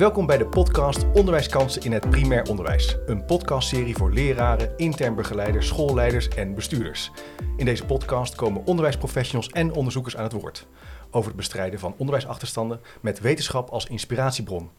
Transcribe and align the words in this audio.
Welkom 0.00 0.26
bij 0.26 0.38
de 0.38 0.46
podcast 0.46 1.04
Onderwijskansen 1.12 1.82
in 1.82 1.92
het 1.92 2.10
primair 2.10 2.48
onderwijs. 2.48 2.96
Een 3.06 3.24
podcastserie 3.24 3.96
voor 3.96 4.12
leraren, 4.12 4.72
intern 4.76 5.14
begeleiders, 5.14 5.66
schoolleiders 5.66 6.28
en 6.28 6.54
bestuurders. 6.54 7.10
In 7.56 7.64
deze 7.64 7.84
podcast 7.84 8.34
komen 8.34 8.66
onderwijsprofessionals 8.66 9.48
en 9.48 9.72
onderzoekers 9.72 10.16
aan 10.16 10.22
het 10.22 10.32
woord. 10.32 10.66
Over 11.10 11.28
het 11.28 11.36
bestrijden 11.36 11.78
van 11.78 11.94
onderwijsachterstanden 11.96 12.80
met 13.00 13.20
wetenschap 13.20 13.68
als 13.68 13.86
inspiratiebron. 13.86 14.70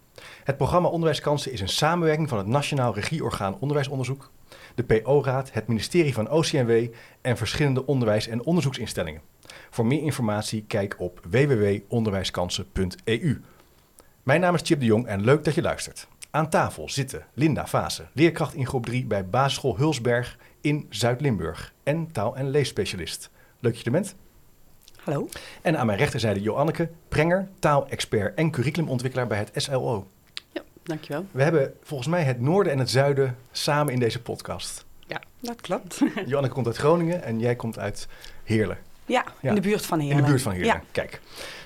Het 0.44 0.58
programma 0.58 0.88
Onderwijskansen 0.88 1.52
is 1.52 1.62
een 1.62 1.70
samenwerking 1.70 2.30
van 2.30 2.38
het 2.38 2.48
Nationaal 2.48 2.94
Regieorgaan 2.94 3.58
Onderwijsonderzoek, 3.60 4.32
de 4.76 4.84
PO-raad, 4.84 5.54
het 5.54 5.68
ministerie 5.68 6.14
van 6.14 6.30
OCMW 6.30 6.88
en 7.22 7.38
verschillende 7.38 7.86
onderwijs- 7.86 8.28
en 8.28 8.44
onderzoeksinstellingen. 8.44 9.22
Voor 9.70 9.86
meer 9.86 10.02
informatie 10.02 10.64
kijk 10.68 10.96
op 11.00 11.20
www.onderwijskansen.eu. 11.30 13.42
Mijn 14.24 14.42
naam 14.42 14.56
is 14.56 14.62
Chip 14.64 14.80
de 14.80 14.86
Jong 14.86 15.06
en 15.08 15.24
leuk 15.24 15.44
dat 15.44 15.56
je 15.56 15.62
luistert. 15.62 16.08
Aan 16.30 16.50
tafel 16.50 16.90
zitten 16.90 17.26
Linda 17.34 17.68
Vase, 17.68 18.06
leerkracht 18.14 18.54
in 18.54 18.68
groep 18.68 18.86
3 18.86 19.06
bij 19.06 19.26
basisschool 19.26 19.78
Hulsberg 19.78 20.38
in 20.62 20.86
Zuid-Limburg 20.90 21.74
en 21.84 22.12
taal- 22.12 22.36
en 22.36 22.50
leesspecialist. 22.50 23.30
Leuk 23.60 23.72
dat 23.74 23.82
je 23.82 23.86
er 23.86 23.92
bent. 23.92 24.16
Hallo. 25.04 25.30
En 25.62 25.78
aan 25.78 25.86
mijn 25.86 25.98
rechterzijde 25.98 26.42
Joanneke 26.42 26.90
Prenger, 27.08 27.48
taalexpert 27.60 28.36
en 28.36 28.52
curriculumontwikkelaar 28.52 29.28
bij 29.28 29.38
het 29.38 29.52
SLO. 29.56 30.08
Ja, 30.52 30.62
dankjewel. 30.84 31.26
We 31.32 31.44
hebben 31.44 31.74
volgens 31.84 32.10
mij 32.10 32.24
het 32.24 32.40
noorden 32.40 32.74
en 32.74 32.80
het 32.80 32.90
zuiden 32.90 33.38
samen 33.52 33.94
in 33.94 34.00
deze 34.00 34.22
podcast. 34.22 34.86
Ja, 35.08 35.22
dat 35.40 35.62
klopt. 35.62 36.00
Joanneke 36.26 36.54
komt 36.54 36.68
uit 36.68 36.78
Groningen 36.78 37.24
en 37.24 37.40
jij 37.40 37.56
komt 37.56 37.80
uit 37.80 38.08
Heerlen. 38.44 38.78
Ja, 39.12 39.26
Ja. 39.42 39.50
in 39.50 39.56
de 39.56 39.62
buurt 39.62 39.86
van 39.86 40.00
Heerlen. 40.00 40.18
In 40.18 40.24
de 40.24 40.30
buurt 40.30 40.42
van 40.42 40.52
Heerlen. 40.52 40.74
Ja. 40.74 40.82
Kijk. 40.92 41.22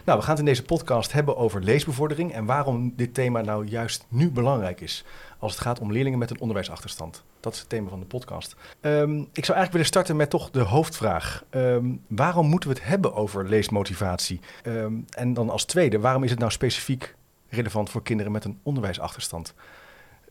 Nou, 0.06 0.18
we 0.18 0.24
gaan 0.24 0.34
het 0.36 0.40
in 0.44 0.50
deze 0.50 0.64
podcast 0.64 1.12
hebben 1.12 1.38
over 1.38 1.64
leesbevordering 1.64 2.34
en 2.34 2.46
waarom 2.46 2.94
dit 2.96 3.14
thema 3.14 3.42
nou 3.42 3.66
juist 3.66 4.06
nu 4.08 4.32
belangrijk 4.32 4.82
is 4.82 5.06
als 5.40 5.52
het 5.52 5.62
gaat 5.62 5.80
om 5.80 5.92
leerlingen 5.92 6.20
met 6.20 6.30
een 6.30 6.40
onderwijsachterstand. 6.40 7.24
Dat 7.40 7.54
is 7.54 7.60
het 7.60 7.70
thema 7.70 7.90
van 7.90 8.00
de 8.00 8.06
podcast. 8.06 8.56
Ehm, 8.82 9.18
ik 9.20 9.46
zou 9.46 9.58
eigenlijk 9.58 9.72
willen 9.72 9.86
starten 9.86 10.16
met 10.16 10.30
toch 10.30 10.52
de 10.52 10.60
hoofdvraag. 10.60 11.44
Ehm, 11.50 11.86
waarom 12.08 12.48
moeten 12.48 12.70
we 12.70 12.76
het 12.76 12.86
hebben 12.86 13.14
over 13.14 13.50
leesmotivatie? 13.50 14.40
Ehm, 14.64 14.94
en 15.10 15.34
dan 15.34 15.50
als 15.50 15.66
tweede, 15.66 16.00
waarom 16.00 16.24
is 16.24 16.30
het 16.30 16.40
nou 16.40 16.52
specifiek 16.52 17.16
relevant 17.50 17.90
voor 17.90 18.04
kinderen 18.04 18.32
met 18.32 18.46
een 18.46 18.60
onderwijsachterstand? 18.64 19.54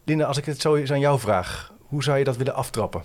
Linda, 0.05 0.24
als 0.24 0.36
ik 0.36 0.44
het 0.44 0.61
zo 0.61 0.74
eens 0.74 0.92
aan 0.92 1.00
jou 1.00 1.19
vraag, 1.19 1.72
hoe 1.80 2.02
zou 2.02 2.19
je 2.19 2.24
dat 2.24 2.36
willen 2.36 2.55
aftrappen? 2.55 3.02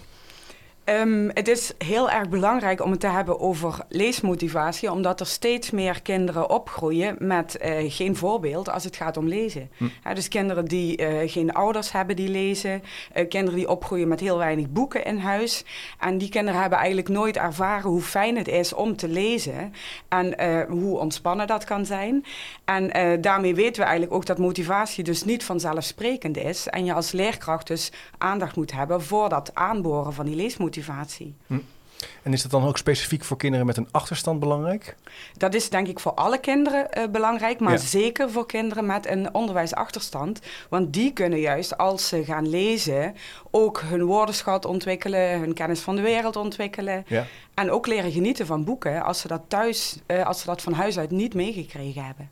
Ehm, 0.89 1.29
het 1.33 1.47
is 1.47 1.73
heel 1.77 2.09
erg 2.09 2.29
belangrijk 2.29 2.83
om 2.83 2.91
het 2.91 2.99
te 2.99 3.07
hebben 3.07 3.39
over 3.39 3.75
leesmotivatie, 3.89 4.91
omdat 4.91 5.19
er 5.19 5.25
steeds 5.25 5.71
meer 5.71 6.01
kinderen 6.01 6.49
opgroeien 6.49 7.15
met 7.19 7.57
eh, 7.57 7.91
geen 7.91 8.15
voorbeeld 8.15 8.69
als 8.69 8.83
het 8.83 8.95
gaat 8.95 9.17
om 9.17 9.27
lezen. 9.27 9.69
Hm. 9.77 9.87
Ja, 10.03 10.13
dus 10.13 10.27
kinderen 10.27 10.65
die 10.65 10.97
eh, 10.97 11.31
geen 11.31 11.53
ouders 11.53 11.91
hebben 11.91 12.15
die 12.15 12.29
lezen, 12.29 12.83
eh, 13.13 13.27
kinderen 13.27 13.59
die 13.59 13.69
opgroeien 13.69 14.07
met 14.07 14.19
heel 14.19 14.37
weinig 14.37 14.69
boeken 14.69 15.05
in 15.05 15.17
huis. 15.17 15.63
En 15.99 16.17
die 16.17 16.29
kinderen 16.29 16.59
hebben 16.61 16.77
eigenlijk 16.79 17.09
nooit 17.09 17.37
ervaren 17.37 17.89
hoe 17.89 18.01
fijn 18.01 18.37
het 18.37 18.47
is 18.47 18.73
om 18.73 18.95
te 18.95 19.07
lezen 19.07 19.73
en 20.07 20.35
hoe 20.69 20.99
ontspannen 20.99 21.47
dat 21.47 21.63
kan 21.63 21.85
zijn. 21.85 22.25
En 22.65 23.21
daarmee 23.21 23.55
weten 23.55 23.81
we 23.81 23.87
eigenlijk 23.87 24.13
ook 24.13 24.25
dat 24.25 24.37
motivatie 24.37 25.03
dus 25.03 25.23
niet 25.23 25.43
vanzelfsprekend 25.43 26.37
is. 26.37 26.67
En 26.67 26.85
je 26.85 26.93
als 26.93 27.11
leerkracht 27.11 27.67
dus 27.67 27.91
aandacht 28.17 28.55
moet 28.55 28.71
hebben 28.71 29.01
voor 29.01 29.29
dat 29.29 29.55
aanboren 29.55 30.13
van 30.13 30.25
die 30.25 30.35
leesmotivatie. 30.35 30.77
En 32.23 32.33
is 32.33 32.41
dat 32.41 32.51
dan 32.51 32.65
ook 32.65 32.77
specifiek 32.77 33.23
voor 33.23 33.37
kinderen 33.37 33.65
met 33.65 33.77
een 33.77 33.87
achterstand 33.91 34.39
belangrijk? 34.39 34.95
Dat 35.37 35.53
is 35.53 35.69
denk 35.69 35.87
ik 35.87 35.99
voor 35.99 36.13
alle 36.13 36.39
kinderen 36.39 36.91
eh, 36.91 37.07
belangrijk, 37.09 37.59
maar 37.59 37.71
Ja. 37.71 37.77
zeker 37.77 38.31
voor 38.31 38.45
kinderen 38.45 38.85
met 38.85 39.07
een 39.07 39.33
onderwijsachterstand. 39.33 40.39
Want 40.69 40.93
die 40.93 41.13
kunnen 41.13 41.39
juist 41.39 41.77
als 41.77 42.07
ze 42.07 42.23
gaan 42.25 42.49
lezen 42.49 43.15
ook 43.51 43.81
hun 43.81 44.03
woordenschat 44.03 44.65
ontwikkelen, 44.65 45.39
hun 45.39 45.53
kennis 45.53 45.79
van 45.79 45.95
de 45.95 46.01
wereld 46.01 46.35
ontwikkelen. 46.35 47.03
Ja. 47.07 47.25
En 47.53 47.71
ook 47.71 47.87
leren 47.87 48.11
genieten 48.11 48.45
van 48.45 48.63
boeken 48.63 49.03
als 49.03 49.19
ze 49.19 49.27
dat 49.27 49.41
thuis, 49.47 49.97
eh, 50.05 50.25
als 50.25 50.39
ze 50.39 50.45
dat 50.45 50.61
van 50.61 50.73
huis 50.73 50.97
uit 50.99 51.11
niet 51.11 51.33
meegekregen 51.33 52.05
hebben. 52.05 52.29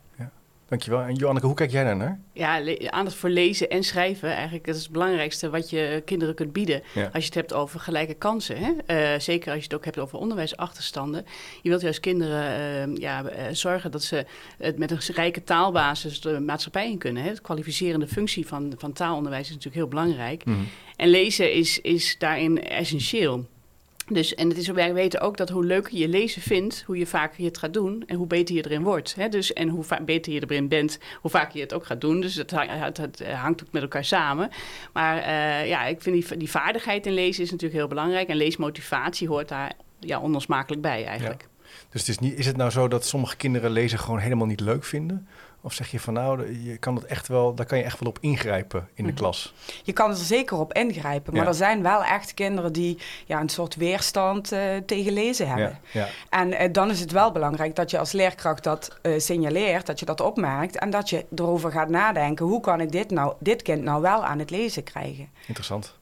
Dankjewel. 0.68 1.00
En 1.00 1.14
Joanneke, 1.14 1.46
hoe 1.46 1.54
kijk 1.54 1.70
jij 1.70 1.84
daar 1.84 1.96
naar? 1.96 2.20
Ja, 2.32 2.62
aandacht 2.90 3.16
voor 3.16 3.30
lezen 3.30 3.70
en 3.70 3.84
schrijven. 3.84 4.30
Eigenlijk 4.32 4.66
dat 4.66 4.74
is 4.74 4.82
het 4.82 4.92
belangrijkste 4.92 5.50
wat 5.50 5.70
je 5.70 6.02
kinderen 6.04 6.34
kunt 6.34 6.52
bieden. 6.52 6.82
Ja. 6.94 7.04
Als 7.04 7.22
je 7.22 7.24
het 7.24 7.34
hebt 7.34 7.52
over 7.52 7.80
gelijke 7.80 8.14
kansen. 8.14 8.56
Hè? 8.56 8.72
Eh, 8.86 9.20
zeker 9.20 9.48
als 9.48 9.58
je 9.58 9.64
het 9.64 9.74
ook 9.74 9.84
hebt 9.84 9.98
over 9.98 10.18
onderwijsachterstanden. 10.18 11.26
Je 11.62 11.68
wilt 11.68 11.80
juist 11.80 12.00
kinderen 12.00 12.44
eh, 12.44 12.96
ja, 12.96 13.24
eh, 13.24 13.44
zorgen 13.52 13.90
dat 13.90 14.02
ze 14.02 14.26
het 14.58 14.78
met 14.78 14.90
een 14.90 15.14
rijke 15.14 15.44
taalbasis 15.44 16.20
de 16.20 16.40
maatschappij 16.40 16.90
in 16.90 16.98
kunnen. 16.98 17.22
Hè? 17.22 17.32
De 17.34 17.40
kwalificerende 17.40 18.06
functie 18.06 18.46
van, 18.46 18.72
van 18.78 18.92
taalonderwijs 18.92 19.48
is 19.48 19.54
natuurlijk 19.54 19.76
heel 19.76 19.88
belangrijk. 19.88 20.44
En 20.96 21.08
lezen 21.08 21.52
is, 21.52 21.80
is 21.80 22.18
daarin 22.18 22.62
essentieel. 22.62 23.46
Dus, 24.08 24.34
en 24.34 24.48
het 24.48 24.58
is, 24.58 24.68
wij 24.68 24.94
weten 24.94 25.20
ook 25.20 25.36
dat 25.36 25.48
hoe 25.48 25.64
leuker 25.64 25.96
je 25.96 26.08
lezen 26.08 26.42
vindt, 26.42 26.82
hoe 26.86 26.98
je 26.98 27.06
vaker 27.06 27.40
je 27.40 27.46
het 27.46 27.58
gaat 27.58 27.72
doen 27.72 28.02
en 28.06 28.16
hoe 28.16 28.26
beter 28.26 28.54
je 28.54 28.64
erin 28.64 28.82
wordt. 28.82 29.14
Hè? 29.14 29.28
Dus, 29.28 29.52
en 29.52 29.68
hoe 29.68 29.84
beter 30.04 30.32
je 30.32 30.42
erin 30.42 30.68
bent, 30.68 30.98
hoe 31.20 31.30
vaker 31.30 31.56
je 31.56 31.62
het 31.62 31.74
ook 31.74 31.86
gaat 31.86 32.00
doen. 32.00 32.20
Dus 32.20 32.34
het, 32.34 32.52
eh, 32.52 33.42
hangt 33.42 33.62
ook 33.62 33.72
met 33.72 33.82
elkaar 33.82 34.04
samen. 34.04 34.50
Maar 34.92 35.18
eh, 35.18 35.68
ja, 35.68 35.84
ik 35.84 36.02
vind 36.02 36.28
die, 36.28 36.36
die 36.36 36.50
vaardigheid 36.50 37.06
in 37.06 37.12
lezen 37.12 37.42
is 37.42 37.50
natuurlijk 37.50 37.78
heel 37.78 37.88
belangrijk. 37.88 38.28
En 38.28 38.36
leesmotivatie 38.36 39.28
hoort 39.28 39.48
daar 39.48 39.72
ja, 39.98 40.20
onlosmakelijk 40.20 40.82
bij 40.82 41.04
eigenlijk. 41.04 41.48
Dus 41.90 42.00
het 42.00 42.10
is, 42.10 42.18
niet, 42.18 42.38
is 42.38 42.46
het 42.46 42.56
nou 42.56 42.70
zo 42.70 42.88
dat 42.88 43.06
sommige 43.06 43.36
kinderen 43.36 43.70
lezen 43.70 43.98
gewoon 43.98 44.18
helemaal 44.18 44.46
niet 44.46 44.60
leuk 44.60 44.84
vinden? 44.84 45.28
Of 45.68 45.74
zeg 45.74 45.90
je 45.90 46.00
van 46.00 46.14
nou, 46.14 46.62
je 46.64 46.76
kan 46.78 46.94
dat 46.94 47.04
echt 47.04 47.28
wel, 47.28 47.54
daar 47.54 47.66
kan 47.66 47.78
je 47.78 47.84
echt 47.84 48.00
wel 48.00 48.08
op 48.08 48.18
ingrijpen 48.20 48.88
in 48.94 49.04
de 49.04 49.10
Mhm. 49.10 49.18
klas? 49.20 49.54
Je 49.82 49.92
kan 49.92 50.10
er 50.10 50.16
zeker 50.16 50.58
op 50.58 50.72
ingrijpen, 50.72 51.32
maar 51.32 51.42
Ja. 51.42 51.48
er 51.48 51.54
zijn 51.54 51.82
wel 51.82 52.04
echt 52.04 52.34
kinderen 52.34 52.72
die 52.72 52.98
ja, 53.26 53.40
een 53.40 53.48
soort 53.48 53.76
weerstand 53.76 54.52
eh, 54.52 54.60
tegen 54.86 55.12
lezen 55.12 55.48
hebben. 55.48 55.78
Ja, 55.90 56.00
ja. 56.00 56.08
En 56.30 56.52
eh, 56.52 56.72
dan 56.72 56.90
is 56.90 57.00
het 57.00 57.10
wel 57.12 57.32
belangrijk 57.32 57.74
dat 57.76 57.90
je 57.90 57.98
als 57.98 58.12
leerkracht 58.12 58.64
dat 58.64 58.98
eh, 59.02 59.12
signaleert, 59.18 59.86
dat 59.86 59.98
je 59.98 60.06
dat 60.06 60.20
opmerkt 60.20 60.76
en 60.78 60.90
dat 60.90 61.10
je 61.10 61.26
erover 61.34 61.72
gaat 61.72 61.88
nadenken: 61.88 62.46
hoe 62.46 62.60
kan 62.60 62.80
ik 62.80 62.92
dit, 62.92 63.10
nou, 63.10 63.34
dit 63.38 63.62
kind 63.62 63.82
nou 63.82 64.02
wel 64.02 64.24
aan 64.24 64.38
het 64.38 64.50
lezen 64.50 64.84
krijgen? 64.84 65.28
interessant. 65.46 65.96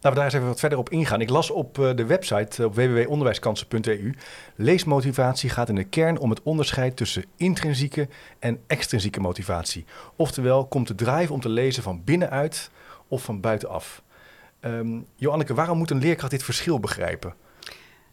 Laten 0.00 0.10
we 0.10 0.14
daar 0.14 0.24
eens 0.24 0.34
even 0.34 0.46
wat 0.46 0.60
verder 0.60 0.78
op 0.78 0.90
ingaan. 0.90 1.20
Ik 1.20 1.30
las 1.30 1.50
op 1.50 1.78
eh, 1.78 1.96
de 1.96 2.06
website 2.06 2.66
op 2.66 2.74
www.onderwijskansen.eu. 2.74 4.14
Leesmotivatie 4.54 5.50
gaat 5.50 5.68
in 5.68 5.74
de 5.74 5.84
kern 5.84 6.18
om 6.18 6.30
het 6.30 6.42
onderscheid 6.42 6.96
tussen 6.96 7.24
intrinsieke 7.36 8.08
en 8.38 8.60
extrinsieke 8.66 9.20
motivatie. 9.20 9.84
Oftewel, 10.16 10.66
komt 10.66 10.88
de 10.88 10.94
drive 10.94 11.32
om 11.32 11.40
te 11.40 11.48
lezen 11.48 11.82
van 11.82 12.04
binnenuit 12.04 12.70
of 13.08 13.22
van 13.22 13.40
buitenaf? 13.40 14.02
Ehm 14.60 14.98
Joanneke, 15.16 15.54
waarom 15.54 15.78
moet 15.78 15.90
een 15.90 15.98
leerkracht 15.98 16.30
dit 16.30 16.42
verschil 16.42 16.80
begrijpen? 16.80 17.34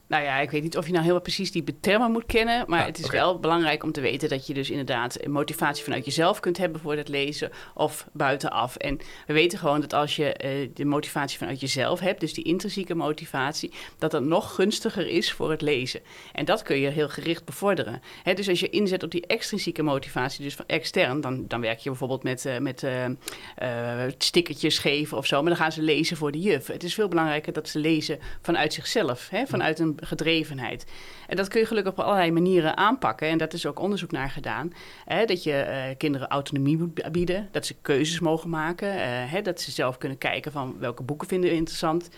Nou 0.07 0.23
ja, 0.23 0.39
ik 0.39 0.51
weet 0.51 0.63
niet 0.63 0.77
of 0.77 0.85
je 0.85 0.91
nou 0.91 1.05
heel 1.05 1.21
precies 1.21 1.51
die 1.51 1.79
termen 1.79 2.11
moet 2.11 2.25
kennen. 2.25 2.63
Maar 2.67 2.79
Ah, 2.79 2.85
het 2.85 2.99
is 2.99 3.09
wel 3.09 3.39
belangrijk 3.39 3.83
om 3.83 3.91
te 3.91 4.01
weten 4.01 4.29
dat 4.29 4.47
je 4.47 4.53
dus 4.53 4.69
inderdaad 4.69 5.27
motivatie 5.27 5.83
vanuit 5.83 6.05
jezelf 6.05 6.39
kunt 6.39 6.57
hebben 6.57 6.81
voor 6.81 6.95
het 6.95 7.07
lezen 7.07 7.51
of 7.73 8.07
buitenaf. 8.11 8.75
En 8.75 8.99
we 9.27 9.33
weten 9.33 9.59
gewoon 9.59 9.81
dat 9.81 9.93
als 9.93 10.15
je 10.15 10.33
eh, 10.33 10.69
de 10.73 10.85
motivatie 10.85 11.37
vanuit 11.37 11.59
jezelf 11.59 11.99
hebt, 11.99 12.19
dus 12.19 12.33
die 12.33 12.43
intrinsieke 12.43 12.95
motivatie, 12.95 13.71
dat 13.97 14.11
dat 14.11 14.23
nog 14.23 14.55
gunstiger 14.55 15.07
is 15.07 15.31
voor 15.31 15.51
het 15.51 15.61
lezen. 15.61 16.01
En 16.33 16.45
dat 16.45 16.61
kun 16.61 16.77
je 16.77 16.89
heel 16.89 17.09
gericht 17.09 17.45
bevorderen. 17.45 18.01
Hè, 18.23 18.33
dus 18.33 18.49
als 18.49 18.59
je 18.59 18.69
inzet 18.69 19.03
op 19.03 19.11
die 19.11 19.27
extrinsieke 19.27 19.83
motivatie, 19.83 20.43
dus 20.43 20.55
van 20.55 20.65
extern, 20.67 21.21
dan, 21.21 21.47
dan 21.47 21.61
werk 21.61 21.79
je 21.79 21.89
bijvoorbeeld 21.89 22.23
met, 22.23 22.45
eh, 22.45 22.57
met 22.57 22.83
eh, 22.83 24.03
stickertjes 24.17 24.77
geven 24.77 25.17
of 25.17 25.25
zo. 25.25 25.41
Maar 25.41 25.49
dan 25.49 25.61
gaan 25.61 25.71
ze 25.71 25.81
lezen 25.81 26.17
voor 26.17 26.31
de 26.31 26.39
juf. 26.39 26.67
Het 26.67 26.83
is 26.83 26.93
veel 26.93 27.07
belangrijker 27.07 27.53
dat 27.53 27.69
ze 27.69 27.79
lezen 27.79 28.19
vanuit 28.41 28.73
zichzelf, 28.73 29.29
hè, 29.29 29.45
vanuit 29.45 29.79
een 29.79 29.94
gedrevenheid. 29.99 30.85
En 31.27 31.35
dat 31.35 31.47
kun 31.47 31.59
je 31.59 31.65
gelukkig 31.65 31.93
op 31.93 31.99
allerlei 31.99 32.31
manieren 32.31 32.77
aanpakken. 32.77 33.27
En 33.27 33.37
dat 33.37 33.53
is 33.53 33.65
ook 33.65 33.79
onderzoek 33.79 34.11
naar 34.11 34.29
gedaan. 34.29 34.73
Hè, 35.05 35.25
dat 35.25 35.43
je 35.43 35.53
eh, 35.53 35.97
kinderen 35.97 36.27
autonomie 36.27 36.77
moet 36.77 37.11
bieden, 37.11 37.49
dat 37.51 37.65
ze 37.65 37.75
keuzes 37.81 38.19
mogen 38.19 38.49
maken, 38.49 38.93
eh, 38.93 39.31
hè, 39.31 39.41
dat 39.41 39.61
ze 39.61 39.71
zelf 39.71 39.97
kunnen 39.97 40.17
kijken 40.17 40.51
van 40.51 40.75
welke 40.79 41.03
boeken 41.03 41.27
vinden 41.27 41.49
we 41.49 41.55
interessant. 41.55 42.09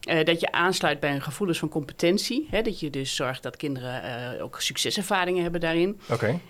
Eh, 0.00 0.24
dat 0.24 0.40
je 0.40 0.52
aansluit 0.52 1.00
bij 1.00 1.10
hun 1.10 1.22
gevoelens 1.22 1.58
van 1.58 1.68
competentie. 1.68 2.46
Hè, 2.50 2.62
dat 2.62 2.80
je 2.80 2.90
dus 2.90 3.16
zorgt 3.16 3.42
dat 3.42 3.56
kinderen 3.56 4.40
ook 4.40 4.60
succeservaringen 4.60 5.42
hebben 5.42 5.60
daarin. 5.60 6.00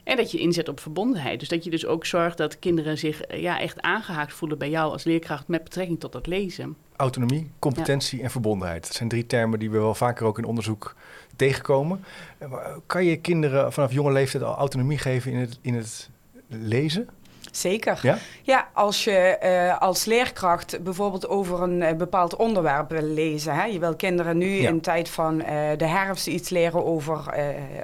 En 0.05 0.17
dat 0.17 0.31
je 0.31 0.39
inzet 0.39 0.69
op 0.69 0.81
verbondenheid. 0.81 1.41
Dus 1.41 1.49
dat 1.49 1.65
je 1.65 1.71
dus 1.71 1.87
ook 1.87 2.07
zorgt 2.07 2.37
dat 2.37 2.59
kinderen 2.59 2.99
zich 2.99 3.21
ja, 3.37 3.61
echt 3.61 3.81
aangehaakt 3.81 4.33
voelen 4.33 4.59
bij 4.59 4.71
jou 4.71 4.93
als 4.93 5.05
leerkracht 5.05 5.49
met 5.49 5.65
betrekking 5.65 6.01
tot 6.01 6.13
dat 6.13 6.27
lezen. 6.27 6.77
Autonomie, 6.97 7.51
competentie 7.59 8.23
en 8.23 8.31
verbondenheid. 8.31 8.83
Dat 8.83 8.95
zijn 8.95 9.09
drie 9.09 9.27
termen 9.27 9.59
die 9.59 9.71
we 9.71 9.79
wel 9.79 9.95
vaker 9.95 10.27
ook 10.27 10.39
in 10.39 10.45
onderzoek 10.45 10.95
tegenkomen. 11.37 12.05
Eh, 12.39 12.49
Kan 12.87 13.05
je 13.05 13.17
kinderen 13.17 13.73
vanaf 13.73 13.93
jonge 13.93 14.13
leeftijd 14.13 14.43
al 14.45 14.57
autonomie 14.57 14.99
geven 14.99 15.33
in 15.33 15.39
het, 15.39 15.59
in 15.61 15.75
het 15.75 16.11
lezen? 16.49 17.09
Zeker. 17.57 17.99
Ja? 18.03 18.19
Ja, 18.43 18.69
als 18.73 19.05
je 19.05 19.11
eh, 19.13 19.79
als 19.79 20.05
leerkracht 20.05 20.83
bijvoorbeeld 20.83 21.29
over 21.29 21.63
een 21.63 21.83
eh, 21.83 21.97
bepaald 21.97 22.37
onderwerp 22.37 22.91
wil 22.91 23.03
lezen. 23.03 23.55
Hè? 23.55 23.65
Je 23.65 23.79
wil 23.79 23.97
kinderen 23.97 24.39
nu 24.39 24.47
Ja. 24.49 24.69
in 24.69 24.81
tijd 24.81 25.09
van 25.09 25.43
eh, 25.43 25.57
de 25.77 25.87
herfst 25.87 26.27
iets 26.27 26.49
leren 26.49 26.85
over, 26.85 27.35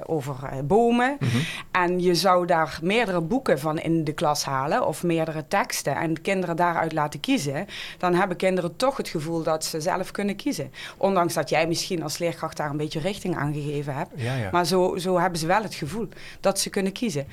over 0.07 0.37
bomen. 0.65 1.17
Mhm. 1.21 1.37
En 1.71 2.01
je 2.01 2.15
zou 2.15 2.47
daar 2.47 2.79
meerdere 2.83 3.21
boeken 3.21 3.59
van 3.59 3.79
in 3.79 4.05
de 4.05 4.13
klas 4.13 4.45
halen 4.45 4.87
of 4.87 5.03
meerdere 5.03 5.45
teksten 5.49 5.97
en 5.97 6.21
kinderen 6.23 6.57
daaruit 6.57 6.93
laten 6.93 7.21
kiezen. 7.21 7.67
Dan 7.99 8.15
hebben 8.15 8.37
kinderen 8.37 8.77
toch 8.77 8.97
het 8.97 9.09
gevoel 9.09 9.43
dat 9.43 9.65
ze 9.65 9.81
zelf 9.81 10.11
kunnen 10.11 10.37
kiezen. 10.37 10.73
Ondanks 10.97 11.35
dat 11.35 11.49
jij 11.49 11.67
misschien 11.67 12.03
als 12.03 12.19
leerkracht 12.19 12.57
daar 12.57 12.71
een 12.71 12.77
beetje 12.77 13.01
richting 13.01 13.37
aan 13.37 13.53
gegeven 13.53 13.95
hebt. 13.95 14.11
Ja, 14.15 14.35
ja. 14.37 14.49
Maar 14.53 14.67
zo, 14.67 14.97
zo 14.97 15.19
hebben 15.19 15.39
ze 15.39 15.47
wel 15.47 15.63
het 15.63 15.75
gevoel 15.75 16.09
dat 16.41 16.59
ze 16.61 16.71
kunnen 16.71 16.93
kiezen. 16.93 17.27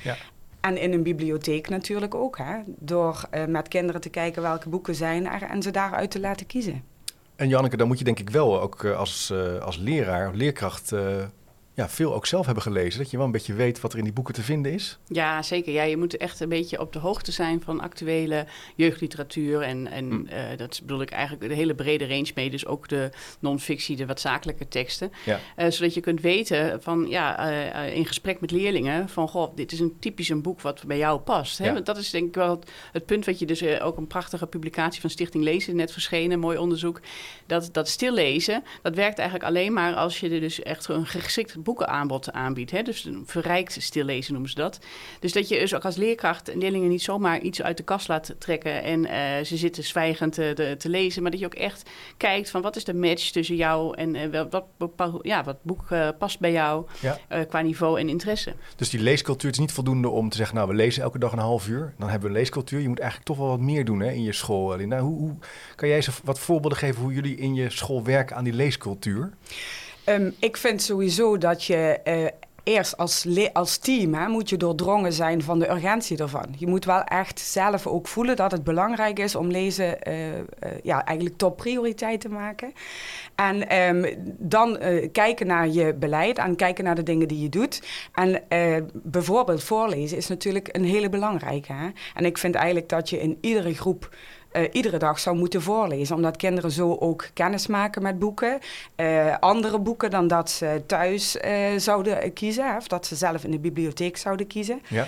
En 0.60 0.76
in 0.76 0.92
een 0.92 1.02
bibliotheek 1.02 1.68
natuurlijk 1.68 2.14
ook, 2.14 2.38
hè? 2.38 2.56
door 2.66 3.24
eh, 3.30 3.44
met 3.44 3.68
kinderen 3.68 4.00
te 4.00 4.08
kijken 4.08 4.42
welke 4.42 4.68
boeken 4.68 4.94
zijn 4.94 5.26
er 5.26 5.42
en 5.42 5.62
ze 5.62 5.70
daaruit 5.70 6.10
te 6.10 6.20
laten 6.20 6.46
kiezen. 6.46 6.82
En 7.36 7.48
Janneke, 7.48 7.76
dan 7.76 7.86
moet 7.86 7.98
je 7.98 8.04
denk 8.04 8.18
ik 8.18 8.30
wel 8.30 8.60
ook 8.60 8.84
eh, 8.84 8.98
als, 8.98 9.30
eh, 9.30 9.58
als 9.58 9.76
leraar, 9.76 10.28
of 10.28 10.34
leerkracht, 10.34 10.92
ja, 11.74 11.88
veel 11.88 12.14
ook 12.14 12.26
zelf 12.26 12.44
hebben 12.44 12.62
gelezen. 12.62 13.00
Dat 13.00 13.10
je 13.10 13.16
wel 13.16 13.26
een 13.26 13.32
beetje 13.32 13.54
weet 13.54 13.80
wat 13.80 13.92
er 13.92 13.98
in 13.98 14.04
die 14.04 14.12
boeken 14.12 14.34
te 14.34 14.42
vinden 14.42 14.72
is. 14.72 14.98
Ja, 15.06 15.42
zeker. 15.42 15.72
Ja, 15.72 15.82
je 15.82 15.96
moet 15.96 16.16
echt 16.16 16.40
een 16.40 16.48
beetje 16.48 16.80
op 16.80 16.92
de 16.92 16.98
hoogte 16.98 17.32
zijn 17.32 17.62
van 17.62 17.80
actuele 17.80 18.46
jeugdliteratuur. 18.76 19.60
En, 19.62 19.86
en 19.86 20.08
Mm. 20.10 20.26
eh, 20.26 20.56
dat 20.56 20.80
bedoel 20.82 21.00
ik 21.02 21.10
eigenlijk 21.10 21.48
de 21.48 21.54
hele 21.54 21.74
brede 21.74 22.06
range 22.06 22.30
mee. 22.34 22.50
Dus 22.50 22.66
ook 22.66 22.88
de 22.88 23.10
non-fictie, 23.38 23.96
de 23.96 24.06
wat 24.06 24.20
zakelijke 24.20 24.68
teksten. 24.68 25.12
Ja. 25.24 25.40
Eh, 25.56 25.70
zodat 25.70 25.94
je 25.94 26.00
kunt 26.00 26.20
weten 26.20 26.82
van, 26.82 27.06
ja, 27.08 27.50
eh, 27.72 27.96
in 27.96 28.06
gesprek 28.06 28.40
met 28.40 28.50
leerlingen... 28.50 29.08
van, 29.08 29.28
goh, 29.28 29.56
dit 29.56 29.72
is 29.72 29.80
een 29.80 29.96
typisch 29.98 30.28
een 30.28 30.42
boek 30.42 30.60
wat 30.60 30.84
bij 30.86 30.98
jou 30.98 31.20
past. 31.20 31.58
Hè? 31.58 31.64
Ja. 31.66 31.72
Want 31.72 31.86
dat 31.86 31.96
is 31.96 32.10
denk 32.10 32.28
ik 32.28 32.34
wel 32.34 32.50
het, 32.50 32.70
het 32.92 33.06
punt 33.06 33.24
wat 33.26 33.38
je 33.38 33.46
dus... 33.46 33.80
ook 33.80 33.96
een 33.96 34.06
prachtige 34.06 34.46
publicatie 34.46 35.00
van 35.00 35.10
Stichting 35.10 35.44
Lezen 35.44 35.76
net 35.76 35.92
verschenen, 35.92 36.38
mooi 36.38 36.58
onderzoek. 36.58 37.00
Dat, 37.46 37.68
dat 37.72 37.88
stillezen, 37.88 38.64
dat 38.82 38.94
werkt 38.94 39.18
eigenlijk 39.18 39.48
alleen 39.48 39.72
maar 39.72 39.94
als 39.94 40.20
je 40.20 40.30
er 40.30 40.40
dus 40.40 40.62
echt 40.62 40.88
een 40.88 41.06
geschikt 41.06 41.59
boekenaanbod 41.62 42.32
aanbiedt. 42.32 42.70
Hè? 42.70 42.82
Dus 42.82 43.04
een 43.04 43.22
verrijkt 43.26 43.76
stillezen 43.82 44.32
noemen 44.32 44.50
ze 44.50 44.56
dat. 44.56 44.78
Dus 45.20 45.32
dat 45.32 45.48
je 45.48 45.58
dus 45.58 45.74
ook 45.74 45.84
als 45.84 45.96
leerkracht 45.96 46.50
leerlingen 46.54 46.88
niet 46.88 47.02
zomaar 47.02 47.40
iets 47.40 47.62
uit 47.62 47.76
de 47.76 47.82
kast 47.82 48.08
laat 48.08 48.34
trekken 48.38 48.82
en 48.82 49.06
eh, 49.06 49.44
ze 49.44 49.56
zitten 49.56 49.84
zwijgend 49.84 50.32
te, 50.32 50.52
te, 50.54 50.74
te 50.78 50.88
lezen, 50.88 51.22
maar 51.22 51.30
dat 51.30 51.40
je 51.40 51.46
ook 51.46 51.54
echt 51.54 51.90
kijkt 52.16 52.50
van 52.50 52.62
wat 52.62 52.76
is 52.76 52.84
de 52.84 52.94
match 52.94 53.30
tussen 53.30 53.56
jou 53.56 53.96
en 53.96 54.14
eh, 54.14 54.28
wel- 54.28 54.48
wat, 54.50 54.64
bepaal- 54.76 55.18
ja, 55.26 55.44
wat 55.44 55.56
boek 55.62 55.90
eh, 55.90 56.08
past 56.18 56.38
bij 56.40 56.52
jou 56.52 56.86
Ja. 57.00 57.18
eh, 57.28 57.40
qua 57.48 57.60
niveau 57.60 58.00
en 58.00 58.08
interesse. 58.08 58.54
Dus 58.76 58.90
die 58.90 59.00
leescultuur 59.00 59.50
is 59.50 59.58
niet 59.58 59.72
voldoende 59.72 60.08
om 60.08 60.28
te 60.28 60.36
zeggen, 60.36 60.56
nou 60.56 60.68
we 60.68 60.74
lezen 60.74 61.02
elke 61.02 61.18
dag 61.18 61.32
een 61.32 61.38
half 61.38 61.68
uur. 61.68 61.94
Dan 61.98 62.08
hebben 62.08 62.28
we 62.28 62.34
een 62.34 62.40
leescultuur. 62.40 62.80
Je 62.80 62.88
moet 62.88 62.98
eigenlijk 62.98 63.28
toch 63.28 63.38
wel 63.38 63.48
wat 63.48 63.60
meer 63.60 63.84
doen 63.84 64.00
hè, 64.00 64.10
in 64.10 64.22
je 64.22 64.32
school. 64.32 64.76
Linda, 64.76 65.00
hoe, 65.00 65.18
hoe, 65.18 65.34
kan 65.76 65.88
jij 65.88 65.96
eens 65.96 66.20
wat 66.24 66.38
voorbeelden 66.38 66.78
geven 66.78 67.02
hoe 67.02 67.12
jullie 67.12 67.36
in 67.36 67.54
je 67.54 67.70
school 67.70 68.04
werken 68.04 68.36
aan 68.36 68.44
die 68.44 68.52
leescultuur? 68.52 69.32
Ehm, 70.04 70.30
ik 70.38 70.56
vind 70.56 70.82
sowieso 70.82 71.38
dat 71.38 71.64
je 71.64 72.00
eh, 72.04 72.26
eerst 72.62 72.96
als, 72.96 73.26
als 73.52 73.78
team 73.78 74.14
hè, 74.14 74.28
moet 74.28 74.48
je 74.48 74.56
doordrongen 74.56 75.12
zijn 75.12 75.42
van 75.42 75.58
de 75.58 75.70
urgentie 75.70 76.18
ervan. 76.18 76.54
Je 76.58 76.66
moet 76.66 76.84
wel 76.84 77.02
echt 77.02 77.40
zelf 77.40 77.86
ook 77.86 78.08
voelen 78.08 78.36
dat 78.36 78.50
het 78.50 78.64
belangrijk 78.64 79.18
is 79.18 79.34
om 79.34 79.50
lezen 79.50 80.02
eh, 80.02 80.38
eh, 80.38 80.44
ja, 80.82 81.04
eigenlijk 81.04 81.38
topprioriteit 81.38 82.20
te 82.20 82.28
maken. 82.28 82.72
En 83.34 83.68
ehm, 83.68 84.14
dan 84.38 84.78
kijken 85.12 85.46
naar 85.46 85.68
je 85.68 85.94
beleid 85.94 86.38
en 86.38 86.56
kijken 86.56 86.84
naar 86.84 86.94
de 86.94 87.02
dingen 87.02 87.28
die 87.28 87.42
je 87.42 87.48
doet. 87.48 87.82
En 88.14 88.42
bijvoorbeeld 88.92 89.62
voorlezen 89.62 90.16
is 90.16 90.28
natuurlijk 90.28 90.68
een 90.72 90.84
hele 90.84 91.08
belangrijke. 91.08 91.72
Hè? 91.72 91.88
En 92.14 92.24
ik 92.24 92.38
vind 92.38 92.54
eigenlijk 92.54 92.88
dat 92.88 93.10
je 93.10 93.20
in 93.20 93.38
iedere 93.40 93.74
groep 93.74 94.08
eh, 94.50 94.62
iedere 94.72 94.96
dag 94.96 95.18
zou 95.18 95.36
moeten 95.36 95.62
voorlezen. 95.62 96.16
Omdat 96.16 96.36
kinderen 96.36 96.70
zo 96.70 96.96
ook 97.00 97.28
kennis 97.34 97.66
maken 97.66 98.02
met 98.02 98.18
boeken. 98.18 98.58
Eh, 98.94 99.38
andere 99.40 99.78
boeken 99.78 100.10
dan 100.10 100.28
dat 100.28 100.50
ze 100.50 100.82
thuis 100.86 101.36
eh, 101.36 101.54
zouden 101.76 102.32
kiezen. 102.32 102.76
Of 102.76 102.88
dat 102.88 103.06
ze 103.06 103.16
zelf 103.16 103.44
in 103.44 103.50
de 103.50 103.58
bibliotheek 103.58 104.16
zouden 104.16 104.46
kiezen. 104.46 104.82
Ja. 104.88 105.06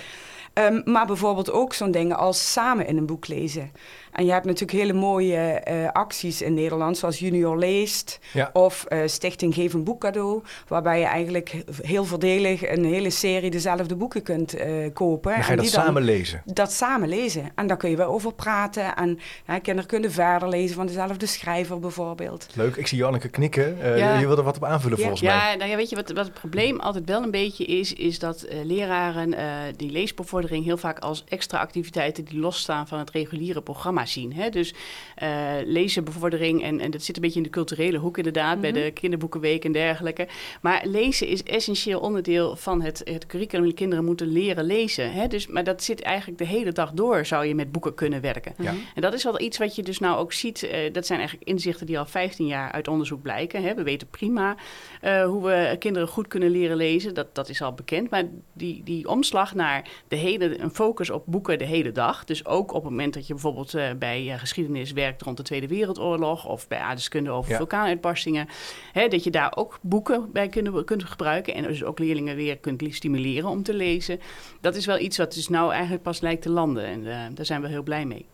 Ehm, 0.53 0.81
maar 0.85 1.05
bijvoorbeeld 1.05 1.51
ook 1.51 1.73
zo'n 1.73 1.91
dingen 1.91 2.17
als 2.17 2.51
samen 2.51 2.87
in 2.87 2.97
een 2.97 3.05
boek 3.05 3.27
lezen. 3.27 3.71
En 4.13 4.25
je 4.25 4.31
hebt 4.31 4.45
natuurlijk 4.45 4.71
hele 4.79 4.93
mooie 4.93 5.37
eh, 5.37 5.89
acties 5.91 6.41
in 6.41 6.53
Nederland, 6.53 6.97
zoals 6.97 7.19
Junior 7.19 7.57
Leest 7.57 8.19
Ja. 8.33 8.49
of 8.53 8.85
eh, 8.85 8.99
Stichting 9.05 9.53
Geef 9.53 9.73
een 9.73 9.83
Boek 9.83 9.99
cadeau. 10.01 10.41
Waarbij 10.67 10.99
je 10.99 11.05
eigenlijk 11.05 11.63
heel 11.81 12.05
voordelig 12.05 12.67
een 12.69 12.85
hele 12.85 13.09
serie 13.09 13.49
dezelfde 13.51 13.95
boeken 13.95 14.21
kunt 14.23 14.53
eh, 14.53 14.93
kopen. 14.93 15.31
Dan 15.33 15.41
ga 15.43 15.45
je 15.45 15.51
En 15.51 15.55
dat 15.55 15.65
die 15.65 15.75
dan- 15.75 15.83
samen 15.85 16.01
lezen. 16.03 16.41
dat 16.45 16.71
samen 16.71 17.09
lezen. 17.09 17.51
En 17.55 17.67
daar 17.67 17.77
kun 17.77 17.89
je 17.89 17.95
wel 17.95 18.09
over 18.09 18.33
praten. 18.33 18.95
En 18.95 19.19
hè, 19.45 19.59
kinderen 19.59 19.89
kunnen 19.89 20.11
verder 20.11 20.49
lezen 20.49 20.75
van 20.75 20.85
dezelfde 20.85 21.25
schrijver 21.25 21.79
bijvoorbeeld. 21.79 22.47
Leuk, 22.55 22.75
ik 22.75 22.87
zie 22.87 22.97
Janneke 22.97 23.29
knikken. 23.29 23.81
Eh, 23.81 23.97
Ja. 23.97 24.13
je, 24.13 24.19
je 24.19 24.27
wil 24.27 24.37
er 24.37 24.43
wat 24.43 24.55
op 24.55 24.63
aanvullen 24.63 24.97
Ja. 24.97 25.03
volgens 25.03 25.21
mij. 25.21 25.35
Ja, 25.51 25.55
nou 25.55 25.69
ja, 25.69 25.75
weet 25.75 25.89
je 25.89 25.95
wat, 25.95 26.11
wat 26.11 26.25
het 26.25 26.33
probleem 26.33 26.79
altijd 26.79 27.05
wel 27.09 27.23
een 27.23 27.31
beetje 27.31 27.65
is, 27.65 27.93
is 27.93 28.19
dat 28.19 28.41
eh, 28.41 28.57
leraren 28.63 29.33
eh, 29.33 29.45
die 29.75 29.91
leesbevordering 29.91 30.65
heel 30.65 30.77
vaak 30.77 30.99
als 30.99 31.23
extra 31.27 31.59
activiteiten 31.59 32.23
die 32.25 32.39
losstaan 32.39 32.87
van 32.87 32.99
het 32.99 33.11
reguliere 33.11 33.61
programma 33.61 34.02
zien. 34.07 34.33
Hè? 34.33 34.49
Dus 34.49 34.73
eh 35.15 35.31
lezenbevordering, 35.65 36.63
en, 36.63 36.79
en 36.79 36.91
dat 36.91 37.03
zit 37.03 37.15
een 37.15 37.21
beetje 37.21 37.37
in 37.37 37.43
de 37.43 37.49
culturele 37.49 37.97
hoek 37.97 38.17
inderdaad, 38.17 38.61
bij 38.61 38.71
Mhm. 38.71 38.79
de 38.81 38.91
kinderboekenweek 38.91 39.65
en 39.65 39.71
dergelijke. 39.71 40.27
Maar 40.61 40.81
lezen 40.85 41.27
is 41.27 41.43
essentieel 41.43 41.99
onderdeel 41.99 42.55
van 42.55 42.81
het, 42.81 43.01
het 43.03 43.25
curriculum. 43.25 43.67
De 43.67 43.73
kinderen 43.73 44.05
moeten 44.05 44.27
leren 44.27 44.63
lezen. 44.65 45.11
Hè? 45.13 45.27
Dus, 45.27 45.47
maar 45.47 45.63
dat 45.63 45.83
zit 45.83 46.01
eigenlijk 46.01 46.37
de 46.37 46.45
hele 46.45 46.71
dag 46.71 46.91
door, 46.91 47.25
zou 47.25 47.45
je 47.45 47.55
met 47.55 47.71
boeken 47.71 47.93
kunnen 47.93 48.21
werken. 48.21 48.53
En 48.95 49.01
dat 49.01 49.13
is 49.13 49.23
wel 49.23 49.41
iets 49.41 49.57
wat 49.57 49.75
je 49.75 49.83
dus 49.83 49.99
nou 49.99 50.17
ook 50.17 50.33
ziet. 50.33 50.63
eh, 50.63 50.93
dat 50.93 51.05
zijn 51.05 51.19
eigenlijk 51.19 51.49
inzichten 51.49 51.85
die 51.85 51.99
al 51.99 52.05
15 52.05 52.45
jaar 52.45 52.71
uit 52.71 52.87
onderzoek 52.87 53.21
blijken. 53.21 53.63
Hè. 53.63 53.73
We 53.75 53.83
weten 53.83 54.07
prima 54.07 54.55
eh, 55.03 55.25
hoe 55.25 55.43
we 55.43 55.75
kinderen 55.79 56.07
goed 56.07 56.27
kunnen 56.27 56.49
leren 56.49 56.77
lezen. 56.77 57.13
Dat, 57.13 57.35
dat 57.35 57.49
is 57.49 57.61
al 57.61 57.73
bekend. 57.73 58.09
Maar 58.09 58.23
die, 58.53 58.83
die 58.83 59.07
omslag 59.07 59.55
naar 59.55 59.89
de 60.07 60.15
hele, 60.15 60.59
een 60.61 60.73
focus 60.73 61.09
op 61.09 61.23
boeken 61.25 61.57
de 61.57 61.65
hele 61.65 61.91
dag. 61.91 62.23
Dus 62.23 62.45
ook 62.45 62.73
op 62.73 62.81
het 62.81 62.91
moment 62.91 63.13
dat 63.13 63.27
je 63.27 63.33
bijvoorbeeld 63.33 63.73
eh, 63.73 63.85
bij 63.99 64.31
eh, 64.31 64.39
geschiedenis 64.39 64.91
werkt 64.91 65.21
rond 65.21 65.37
de 65.37 65.43
Tweede 65.43 65.67
Wereldoorlog. 65.67 66.45
Of 66.47 66.67
bij 66.67 66.77
aardeskunde 66.79 67.29
over 67.29 67.51
Ja. 67.51 67.57
vulkaanuitbarstingen. 67.57 68.47
Hè, 68.91 69.07
dat 69.07 69.23
je 69.23 69.31
daar 69.31 69.55
ook 69.55 69.79
boeken 69.81 70.29
bij 70.31 70.47
kunt, 70.47 70.83
kunt 70.83 71.03
gebruiken. 71.03 71.53
En 71.53 71.63
dus 71.63 71.83
ook 71.83 71.99
leerlingen 71.99 72.35
weer 72.35 72.57
kunt 72.57 72.83
stimuleren 72.89 73.49
om 73.49 73.63
te 73.63 73.73
lezen. 73.73 74.19
Dat 74.61 74.75
is 74.75 74.85
wel 74.85 74.99
iets 74.99 75.17
wat 75.17 75.33
dus 75.33 75.49
nou 75.49 75.71
eigenlijk 75.71 76.03
pas 76.03 76.21
lijkt 76.21 76.41
te 76.41 76.49
landen. 76.49 76.85
En 76.85 77.35
daar 77.35 77.45
zijn 77.45 77.61
we 77.61 77.67
heel 77.67 77.83
blij 77.83 78.05
mee. 78.05 78.25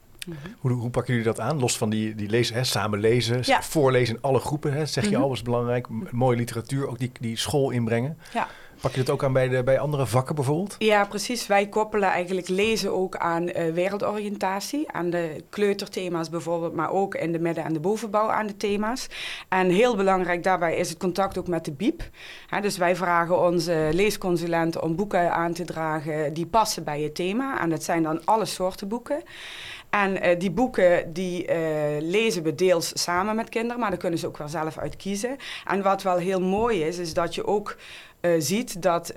Hoe, 0.59 0.71
hoe 0.71 0.89
pakken 0.89 1.13
jullie 1.13 1.27
dat 1.29 1.39
aan? 1.39 1.59
Los 1.59 1.77
van 1.77 1.89
die, 1.89 2.15
die 2.15 2.29
lezen, 2.29 2.55
hè, 2.55 2.63
samen 2.63 2.99
lezen, 2.99 3.39
Ja. 3.43 3.61
voorlezen 3.63 4.15
in 4.15 4.21
alle 4.21 4.39
groepen. 4.39 4.73
Hè, 4.73 4.85
zeg 4.85 5.03
je 5.03 5.11
Mhm. 5.15 5.21
al, 5.21 5.33
is 5.33 5.41
belangrijk. 5.41 5.87
Mooie 6.11 6.37
literatuur, 6.37 6.87
ook 6.87 6.99
die, 6.99 7.11
die 7.19 7.37
school 7.37 7.69
inbrengen. 7.69 8.17
Ja. 8.33 8.47
Pak 8.81 8.91
je 8.91 8.97
dat 8.97 9.09
ook 9.09 9.23
aan 9.23 9.33
bij, 9.33 9.47
de, 9.47 9.63
bij 9.63 9.79
andere 9.79 10.05
vakken 10.05 10.35
bijvoorbeeld? 10.35 10.75
Ja, 10.79 11.05
precies. 11.05 11.47
Wij 11.47 11.67
koppelen 11.67 12.09
eigenlijk 12.09 12.47
lezen 12.47 12.93
ook 12.93 13.17
aan 13.17 13.47
eh, 13.49 13.73
wereldoriëntatie, 13.73 14.91
aan 14.91 15.09
de 15.09 15.43
kleuterthema's 15.49 16.29
bijvoorbeeld, 16.29 16.73
maar 16.73 16.91
ook 16.91 17.15
in 17.15 17.31
de 17.31 17.39
midden- 17.39 17.63
en 17.63 17.73
de 17.73 17.79
bovenbouw 17.79 18.29
aan 18.29 18.47
de 18.47 18.57
thema's. 18.57 19.07
En 19.49 19.69
heel 19.69 19.95
belangrijk 19.95 20.43
daarbij 20.43 20.75
is 20.75 20.89
het 20.89 20.97
contact 20.97 21.37
ook 21.37 21.47
met 21.47 21.65
de 21.65 21.71
BIEB. 21.71 22.01
Dus 22.61 22.77
wij 22.77 22.95
vragen 22.95 23.39
onze 23.45 23.89
leesconsulenten 23.93 24.83
om 24.83 24.95
boeken 24.95 25.33
aan 25.33 25.53
te 25.53 25.65
dragen 25.65 26.33
die 26.33 26.45
passen 26.45 26.83
bij 26.83 27.01
het 27.01 27.15
thema. 27.15 27.61
En 27.61 27.69
dat 27.69 27.83
zijn 27.83 28.03
dan 28.03 28.25
alle 28.25 28.45
soorten 28.45 28.87
boeken. 28.87 29.21
En 29.89 30.21
eh, 30.21 30.39
die 30.39 30.51
boeken 30.51 31.13
die 31.13 31.45
eh, 31.45 32.01
lezen 32.01 32.43
we 32.43 32.55
deels 32.55 32.91
samen 33.03 33.35
met 33.35 33.49
kinderen, 33.49 33.79
maar 33.79 33.89
daar 33.89 33.99
kunnen 33.99 34.19
ze 34.19 34.27
ook 34.27 34.37
wel 34.37 34.47
zelf 34.47 34.77
uit 34.77 34.95
kiezen. 34.95 35.37
En 35.65 35.81
wat 35.81 36.03
wel 36.03 36.17
heel 36.17 36.41
mooi 36.41 36.83
is, 36.83 36.97
is 36.97 37.13
dat 37.13 37.35
je 37.35 37.45
ook 37.45 37.75
eh, 38.21 38.31
ziet 38.37 38.81
dat 38.81 39.13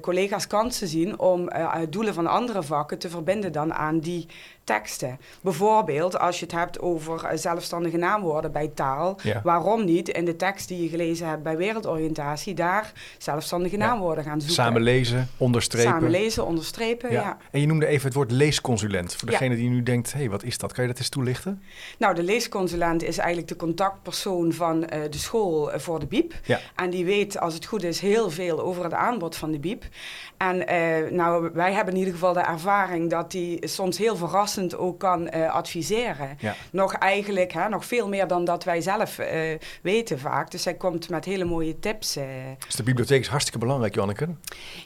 collega's 0.00 0.46
kansen 0.46 0.88
zien 0.88 1.18
om 1.18 1.50
doelen 1.90 2.14
van 2.14 2.26
andere 2.26 2.62
vakken 2.62 2.98
te 2.98 3.10
verbinden 3.10 3.52
dan 3.52 3.74
aan 3.74 3.98
die 3.98 4.26
teksten. 4.70 5.18
Bijvoorbeeld 5.40 6.18
als 6.18 6.38
je 6.38 6.44
het 6.44 6.54
hebt 6.54 6.80
over 6.80 7.24
eh, 7.24 7.36
zelfstandige 7.36 7.96
naamwoorden 7.96 8.52
bij 8.52 8.70
taal. 8.74 9.18
Ja. 9.22 9.40
Waarom 9.44 9.84
niet 9.84 10.08
in 10.08 10.24
de 10.24 10.36
tekst 10.36 10.68
die 10.68 10.82
je 10.82 10.88
gelezen 10.88 11.28
hebt 11.28 11.42
bij 11.42 11.56
wereldoriëntatie 11.56 12.54
daar 12.54 12.92
zelfstandige 13.18 13.76
naamwoorden 13.76 14.24
gaan 14.24 14.40
zoeken? 14.40 14.64
Samen 14.64 14.82
lezen, 14.82 15.28
onderstrepen. 15.36 15.90
Samen 15.90 16.10
lezen, 16.10 16.46
onderstrepen, 16.46 17.12
ja. 17.12 17.36
En 17.50 17.60
je 17.60 17.66
noemde 17.66 17.86
even 17.86 18.06
het 18.06 18.14
woord 18.14 18.30
leesconsulent. 18.30 19.14
Voor 19.14 19.30
degene 19.30 19.56
die 19.56 19.68
nu 19.68 19.82
denkt, 19.82 20.12
hé, 20.12 20.18
hey, 20.18 20.30
wat 20.30 20.42
is 20.42 20.58
dat? 20.58 20.72
Kan 20.72 20.82
je 20.82 20.90
dat 20.90 20.98
eens 20.98 21.08
toelichten? 21.08 21.62
Nou, 21.98 22.14
de 22.14 22.22
leesconsulent 22.22 23.02
is 23.02 23.18
eigenlijk 23.18 23.48
de 23.48 23.56
contactpersoon 23.56 24.52
van 24.52 24.84
eh, 24.84 25.00
de 25.10 25.18
school 25.18 25.72
eh, 25.72 25.80
voor 25.80 26.00
de 26.00 26.06
BIEB. 26.06 26.32
En 26.74 26.90
die 26.90 27.04
weet, 27.04 27.38
als 27.38 27.54
het 27.54 27.64
goed 27.64 27.82
is, 27.82 28.00
heel 28.00 28.30
veel 28.30 28.60
over 28.60 28.84
het 28.84 28.94
aanbod 28.94 29.36
van 29.36 29.50
de 29.50 29.58
BIEB. 29.58 29.84
En 30.36 30.56
nou, 31.14 31.50
wij 31.52 31.72
hebben 31.72 31.94
in 31.94 31.98
ieder 31.98 32.14
geval 32.14 32.32
de 32.32 32.40
ervaring 32.40 33.10
dat 33.10 33.30
die 33.30 33.68
soms 33.68 33.98
heel 33.98 34.16
verrassend 34.16 34.59
passend 34.60 34.76
ook 34.76 34.98
kan 34.98 35.30
adviseren. 35.30 36.38
Nog 36.72 36.92
eigenlijk, 36.94 37.52
hè, 37.52 37.68
nog 37.68 37.84
veel 37.84 38.08
meer 38.08 38.26
dan 38.26 38.44
dat 38.44 38.64
wij 38.64 38.80
zelf 38.80 39.18
weten 39.82 40.18
vaak. 40.18 40.50
Dus 40.50 40.62
zij 40.62 40.74
komt 40.74 41.08
met 41.08 41.24
hele 41.24 41.44
mooie 41.44 41.78
tips. 41.78 42.18
Dus 42.66 42.74
de 42.74 42.82
bibliotheek 42.82 43.20
is 43.20 43.28
hartstikke 43.28 43.58
belangrijk, 43.58 43.94
Janneke. 43.94 44.28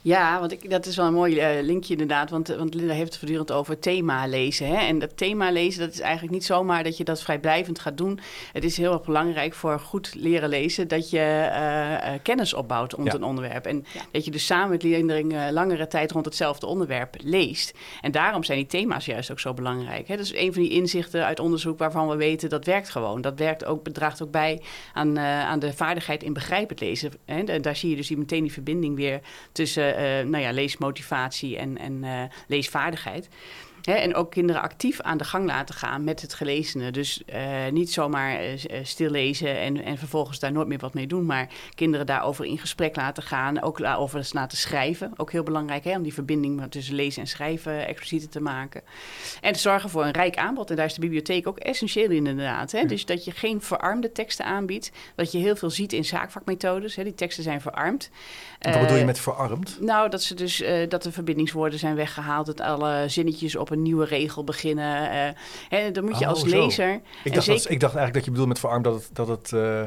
Ja, 0.02 0.40
want 0.40 0.52
ik, 0.52 0.70
dat 0.70 0.86
is 0.86 0.96
wel 0.96 1.06
een 1.06 1.12
mooi 1.12 1.62
linkje 1.62 1.92
inderdaad. 1.92 2.30
Want, 2.30 2.48
want 2.48 2.74
Linda 2.74 2.92
heeft 2.92 3.08
het 3.08 3.18
voortdurend 3.18 3.52
over 3.52 3.78
thema 3.78 4.26
lezen. 4.26 4.66
Hè? 4.66 4.76
En 4.86 4.98
dat 4.98 5.16
thema 5.16 5.50
lezen, 5.50 5.80
dat 5.80 5.92
is 5.92 6.00
eigenlijk 6.00 6.32
niet 6.32 6.44
zomaar 6.44 6.84
dat 6.84 6.96
je 6.96 7.04
dat 7.04 7.22
vrijblijvend 7.22 7.78
gaat 7.78 7.96
doen. 7.96 8.20
Het 8.52 8.64
is 8.64 8.76
heel 8.76 8.92
erg 8.92 9.04
belangrijk 9.04 9.54
voor 9.54 9.80
goed 9.80 10.14
leren 10.14 10.48
lezen 10.48 10.88
dat 10.88 11.10
je 11.10 11.48
uh, 11.50 12.12
kennis 12.22 12.54
opbouwt 12.54 12.92
rond 12.92 13.14
een 13.14 13.22
onderwerp. 13.22 13.66
En 13.66 13.84
dat 14.10 14.24
je 14.24 14.30
dus 14.30 14.46
samen 14.46 14.70
met 14.70 14.82
leerlingen 14.82 15.52
langere 15.52 15.86
tijd 15.86 16.12
rond 16.12 16.24
hetzelfde 16.24 16.66
onderwerp 16.66 17.16
leest. 17.22 17.72
En 18.00 18.10
daarom 18.10 18.44
zijn 18.44 18.58
die 18.58 18.66
thema's 18.66 19.04
juist 19.04 19.30
ook 19.30 19.40
zo 19.40 19.54
belangrijk. 19.54 19.62
Hè? 19.66 20.16
Dat 20.16 20.18
is 20.18 20.34
een 20.34 20.52
van 20.52 20.62
die 20.62 20.70
inzichten 20.70 21.24
uit 21.24 21.40
onderzoek 21.40 21.78
waarvan 21.78 22.08
we 22.08 22.16
weten 22.16 22.48
dat 22.48 22.64
werkt 22.64 22.88
gewoon. 22.88 23.20
Dat 23.20 23.38
werkt 23.38 23.64
ook, 23.64 23.82
bedraagt 23.82 24.22
ook 24.22 24.30
bij 24.30 24.62
aan, 24.92 25.18
uh, 25.18 25.44
aan 25.44 25.58
de 25.58 25.72
vaardigheid 25.72 26.22
in 26.22 26.32
begrijpend 26.32 26.80
lezen. 26.80 27.12
Hè? 27.24 27.42
En 27.42 27.62
daar 27.62 27.76
zie 27.76 27.90
je 27.90 27.96
dus 27.96 28.06
die, 28.06 28.18
meteen 28.18 28.42
die 28.42 28.52
verbinding 28.52 28.96
weer 28.96 29.20
tussen 29.52 29.84
nou 30.30 30.42
ja, 30.42 30.52
leesmotivatie 30.52 31.58
en, 31.58 31.78
en 31.78 32.04
leesvaardigheid 32.46 33.28
en 33.84 34.14
ook 34.14 34.30
kinderen 34.30 34.62
actief 34.62 35.00
aan 35.00 35.18
de 35.18 35.24
gang 35.24 35.46
laten 35.46 35.74
gaan 35.74 36.04
met 36.04 36.20
het 36.20 36.34
gelezene. 36.34 36.90
Dus 36.90 37.22
uh, 37.26 37.36
niet 37.70 37.92
zomaar 37.92 38.44
uh, 38.44 38.58
stil 38.82 39.10
lezen 39.10 39.58
en, 39.58 39.84
en 39.84 39.98
vervolgens 39.98 40.38
daar 40.38 40.52
nooit 40.52 40.68
meer 40.68 40.78
wat 40.78 40.94
mee 40.94 41.06
doen. 41.06 41.26
Maar 41.26 41.48
kinderen 41.74 42.06
daarover 42.06 42.44
in 42.44 42.58
gesprek 42.58 42.96
laten 42.96 43.22
gaan. 43.22 43.62
Ook 43.62 43.84
over 43.84 44.18
eens 44.18 44.32
laten 44.32 44.58
schrijven. 44.58 45.12
Ook 45.16 45.32
heel 45.32 45.42
belangrijk 45.42 45.84
hè, 45.84 45.96
om 45.96 46.02
die 46.02 46.14
verbinding 46.14 46.62
tussen 46.68 46.94
lezen 46.94 47.22
en 47.22 47.28
schrijven 47.28 47.86
explicieter 47.86 48.28
te 48.28 48.40
maken. 48.40 48.82
En 49.40 49.52
te 49.52 49.58
zorgen 49.58 49.90
voor 49.90 50.04
een 50.04 50.10
rijk 50.10 50.36
aanbod. 50.36 50.70
En 50.70 50.76
daar 50.76 50.86
is 50.86 50.94
de 50.94 51.00
bibliotheek 51.00 51.46
ook 51.46 51.58
essentieel 51.58 52.10
in 52.10 52.26
inderdaad. 52.26 52.72
Hè? 52.72 52.84
Dus 52.84 53.06
dat 53.06 53.24
je 53.24 53.30
geen 53.30 53.62
verarmde 53.62 54.12
teksten 54.12 54.44
aanbiedt. 54.44 54.90
Dat 55.14 55.32
je 55.32 55.38
heel 55.38 55.56
veel 55.56 55.70
ziet 55.70 55.92
in 55.92 56.04
zaakvakmethodes. 56.04 56.96
Hè? 56.96 57.02
Die 57.02 57.14
teksten 57.14 57.44
zijn 57.44 57.60
verarmd. 57.60 58.10
Wat 58.58 58.80
bedoel 58.80 58.96
je 58.96 59.04
met 59.04 59.20
verarmd? 59.20 59.80
Nou, 59.80 60.10
dat, 60.10 60.22
ze 60.22 60.34
dus, 60.34 60.62
dat 60.88 61.02
de 61.02 61.12
verbindingswoorden 61.12 61.78
zijn 61.78 61.94
weggehaald. 61.94 62.46
Dat 62.46 62.60
alle 62.60 63.04
zinnetjes 63.08 63.56
op 63.56 63.70
een 63.74 63.82
nieuwe 63.82 64.04
regel 64.04 64.44
beginnen. 64.44 65.12
Uh, 65.12 65.28
hè, 65.68 65.90
dan 65.90 66.04
moet 66.04 66.18
je 66.18 66.24
oh, 66.24 66.30
als 66.30 66.44
lezer. 66.44 67.00
Ik 67.24 67.34
dacht, 67.34 67.46
dat, 67.46 67.70
ik 67.70 67.80
dacht 67.80 67.94
eigenlijk 67.94 68.14
dat 68.14 68.24
je 68.24 68.30
bedoelt 68.30 68.48
met 68.48 68.58
verarmd 68.58 68.84
dat 68.84 68.94
het, 68.94 69.08
dat 69.12 69.28
het 69.28 69.50
uh, 69.54 69.82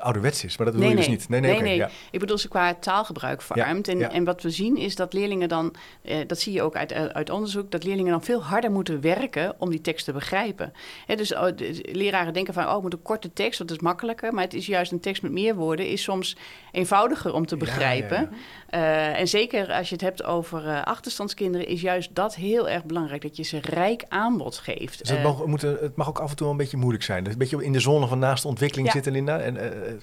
ouderwets 0.00 0.44
is, 0.44 0.56
maar 0.56 0.66
dat 0.66 0.74
bedoel 0.74 0.90
je 0.90 0.96
dus 0.96 1.08
niet. 1.08 1.28
Nee, 1.28 1.40
nee, 1.40 1.60
nee. 1.60 1.78
nee. 1.78 1.88
Ik 2.10 2.20
bedoel 2.20 2.38
ze 2.38 2.48
qua 2.48 2.74
taalgebruik 2.74 3.42
verarmd. 3.42 3.88
en, 3.88 4.10
en 4.10 4.24
wat 4.24 4.42
we 4.42 4.50
zien 4.50 4.76
is 4.76 4.96
dat 4.96 5.12
leerlingen 5.12 5.48
dan, 5.48 5.74
uh, 6.02 6.16
dat 6.26 6.40
zie 6.40 6.52
je 6.52 6.62
ook 6.62 6.76
uit, 6.76 6.92
uit 6.92 7.30
onderzoek, 7.30 7.70
dat 7.70 7.84
leerlingen 7.84 8.10
dan 8.10 8.22
veel 8.22 8.44
harder 8.44 8.70
moeten 8.70 9.00
werken 9.00 9.54
om 9.58 9.70
die 9.70 9.80
tekst 9.80 10.04
te 10.04 10.12
begrijpen. 10.12 10.72
Dus 11.06 11.34
oh, 11.34 11.46
de, 11.56 11.88
leraren 11.92 12.32
denken 12.32 12.54
van, 12.54 12.68
oh, 12.68 12.76
ik 12.76 12.82
moet 12.82 12.92
een 12.92 13.02
korte 13.02 13.32
tekst, 13.32 13.58
dat 13.58 13.70
is 13.70 13.78
makkelijker. 13.78 14.32
Maar 14.34 14.44
het 14.44 14.54
is 14.54 14.66
juist 14.66 14.92
een 14.92 15.00
tekst 15.00 15.22
met 15.22 15.32
meer 15.32 15.54
woorden, 15.54 15.88
is 15.88 16.02
soms 16.02 16.36
eenvoudiger 16.72 17.32
om 17.32 17.46
te 17.46 17.56
begrijpen. 17.56 18.30
Uh, 18.70 19.18
en 19.20 19.28
zeker 19.28 19.72
als 19.72 19.88
je 19.88 19.94
het 19.94 20.04
hebt 20.04 20.24
over 20.24 20.84
achterstandskinderen, 20.84 21.66
is 21.66 21.80
juist 21.80 22.14
dat 22.14 22.34
heel 22.34 22.68
erg 22.68 22.84
belangrijk. 22.84 23.22
Dat 23.22 23.36
je 23.36 23.42
ze 23.42 23.58
rijk 23.60 24.04
aanbod 24.08 24.58
geeft. 24.58 24.98
Dus 24.98 25.10
het, 25.10 25.22
mag, 25.22 25.46
moet, 25.46 25.62
het 25.62 25.96
mag 25.96 26.08
ook 26.08 26.18
af 26.18 26.30
en 26.30 26.36
toe 26.36 26.50
een 26.50 26.56
beetje 26.56 26.76
moeilijk 26.76 27.04
zijn. 27.04 27.24
Dus 27.24 27.32
een 27.32 27.38
beetje 27.38 27.64
in 27.64 27.72
de 27.72 27.80
zone 27.80 28.06
van 28.06 28.18
naast 28.18 28.42
de 28.42 28.48
ontwikkeling 28.48 28.90
zitten, 28.90 29.12
Linda. 29.12 29.38
En 29.38 29.56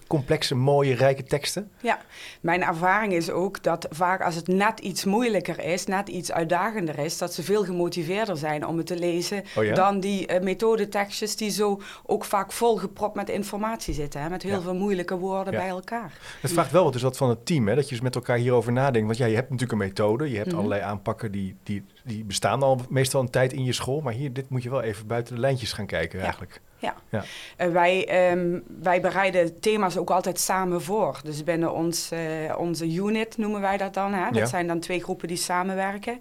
complexe, 0.08 0.56
mooie, 0.56 0.96
rijke 0.96 1.24
teksten. 1.24 1.72
Ja, 1.82 2.00
mijn 2.42 2.64
ervaring 2.64 3.14
is 3.14 3.30
ook 3.30 3.64
dat 3.64 3.88
vaak 3.90 4.22
als 4.22 4.36
het 4.36 4.48
net 4.48 4.80
iets 4.80 5.06
moeilijker 5.06 5.60
is, 5.60 5.86
net 5.86 6.10
iets 6.10 6.32
uitdagender 6.32 7.00
is, 7.00 7.18
dat 7.18 7.34
ze 7.34 7.44
veel 7.44 7.64
gemotiveerder 7.64 8.38
zijn 8.38 8.68
om 8.68 8.78
het 8.78 8.88
te 8.88 8.98
lezen 8.98 9.44
oh 9.56 9.74
dan 9.74 10.00
die 10.00 10.34
uh, 10.34 10.42
methodetekstjes 10.42 11.36
die 11.36 11.50
zo 11.50 11.82
ook 12.06 12.26
vaak 12.26 12.52
volgepropt 12.52 13.16
met 13.16 13.30
informatie 13.30 13.94
zitten. 13.94 14.22
Hè, 14.22 14.30
met 14.30 14.44
heel 14.44 14.62
veel 14.62 14.76
moeilijke 14.76 15.18
woorden 15.18 15.54
bij 15.54 15.68
elkaar. 15.68 16.14
Het 16.42 16.52
vraagt 16.52 16.72
wel 16.72 16.84
wat 16.84 16.94
dus 16.94 17.02
wat 17.02 17.18
van 17.18 17.30
het 17.30 17.46
team, 17.46 17.68
hè, 17.68 17.76
dat 17.76 17.84
je 17.84 17.96
dus 17.96 18.04
met 18.04 18.16
elkaar 18.16 18.38
hierover 18.38 18.72
nadenkt. 18.72 19.08
Want 19.08 19.18
ja, 19.18 19.26
je 19.26 19.36
hebt 19.36 19.50
natuurlijk 19.50 19.82
een 19.82 19.88
methode, 19.88 20.30
je 20.30 20.38
hebt 20.38 20.48
mhm. 20.48 20.58
allerlei 20.58 20.82
aanpakken 20.82 21.32
die, 21.32 21.56
die, 21.64 21.84
die 22.04 22.24
bestaan 22.24 22.64
al 22.64 22.80
meestal 22.90 23.22
een 23.22 23.30
tijd 23.30 23.54
in 23.54 23.64
je 23.64 23.74
school. 23.74 24.02
Maar 24.02 24.14
hier, 24.14 24.34
dit 24.34 24.50
moet 24.50 24.64
je 24.64 24.70
wel 24.70 24.82
even 24.82 25.08
buiten 25.08 25.36
de 25.36 25.42
lijntjes 25.42 25.74
gaan 25.74 25.86
kijken 25.86 26.20
eigenlijk. 26.20 26.62
Ja, 26.86 26.96
ja. 27.10 27.24
Uh, 27.66 27.74
wij, 27.74 28.32
um, 28.32 28.64
wij 28.82 29.02
bereiden 29.02 29.60
thema's 29.60 29.98
ook 29.98 30.10
altijd 30.10 30.40
samen 30.40 30.82
voor. 30.82 31.20
Dus 31.24 31.44
binnen 31.44 31.74
ons, 31.74 32.12
uh, 32.14 32.20
onze 32.58 32.94
unit 32.94 33.38
noemen 33.38 33.62
wij 33.62 33.78
dat 33.78 33.94
dan. 33.94 34.14
Hè? 34.14 34.32
Dat 34.32 34.50
zijn 34.50 34.68
dan 34.68 34.80
twee 34.80 35.04
groepen 35.04 35.28
die 35.28 35.38
samenwerken. 35.38 36.20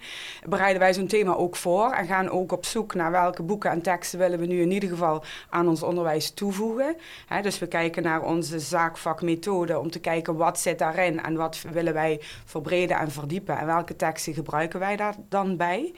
Bereiden 0.48 0.80
wij 0.80 0.94
zo'n 0.94 1.06
thema 1.06 1.34
ook 1.34 1.56
voor 1.56 1.90
en 1.90 2.06
gaan 2.06 2.30
ook 2.30 2.52
op 2.52 2.64
zoek 2.64 2.94
naar 2.94 3.10
welke 3.10 3.42
boeken 3.42 3.70
en 3.70 3.82
teksten 3.82 4.18
willen 4.18 4.38
we 4.38 4.46
nu 4.46 4.60
in 4.60 4.70
ieder 4.70 4.88
geval 4.88 5.24
aan 5.48 5.68
ons 5.68 5.82
onderwijs 5.82 6.30
toevoegen. 6.30 6.96
Hè? 7.26 7.42
Dus 7.42 7.58
we 7.58 7.66
kijken 7.66 8.02
naar 8.02 8.22
onze 8.22 8.58
zaakvakmethode 8.58 9.78
om 9.78 9.90
te 9.90 10.00
kijken 10.00 10.36
wat 10.36 10.60
zit 10.60 10.78
daarin 10.78 11.22
en 11.22 11.36
wat 11.36 11.64
willen 11.72 11.94
wij 11.94 12.20
verbreden 12.44 12.98
en 12.98 13.10
verdiepen 13.10 13.58
en 13.58 13.66
welke 13.66 13.96
teksten 13.96 14.34
gebruiken 14.34 14.78
wij 14.80 14.96
daar 14.96 15.14
dan 15.28 15.56
bij. 15.56 15.94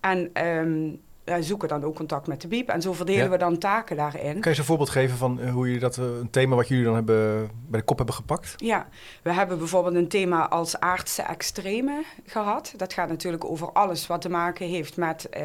En 0.00 0.46
um, 0.46 1.00
wij 1.26 1.42
zoeken 1.42 1.68
dan 1.68 1.84
ook 1.84 1.94
contact 1.94 2.26
met 2.26 2.40
de 2.40 2.48
biep. 2.48 2.68
En 2.68 2.82
zo 2.82 2.92
verdelen 2.92 3.30
we 3.30 3.36
dan 3.36 3.58
taken 3.58 3.96
daarin. 3.96 4.32
Kan 4.32 4.40
je 4.40 4.48
eens 4.48 4.58
een 4.58 4.64
voorbeeld 4.64 4.90
geven 4.90 5.16
van 5.16 5.40
eh, 5.40 5.52
hoe 5.52 5.72
je 5.72 5.78
dat, 5.78 5.96
eh, 5.96 6.04
een 6.04 6.30
thema 6.30 6.56
wat 6.56 6.68
jullie 6.68 6.84
dan 6.84 6.94
hebben, 6.94 7.50
bij 7.68 7.80
de 7.80 7.86
kop 7.86 7.96
hebben 7.96 8.14
gepakt? 8.14 8.54
Ja, 8.56 8.88
we 9.22 9.32
hebben 9.32 9.58
bijvoorbeeld 9.58 9.94
een 9.94 10.08
thema 10.08 10.48
als 10.48 10.80
aardse 10.80 11.22
extreme 11.22 12.04
gehad. 12.24 12.74
Dat 12.76 12.92
gaat 12.92 13.08
natuurlijk 13.08 13.44
over 13.44 13.72
alles 13.72 14.06
wat 14.06 14.20
te 14.20 14.28
maken 14.28 14.66
heeft 14.66 14.96
met 14.96 15.28
eh, 15.28 15.44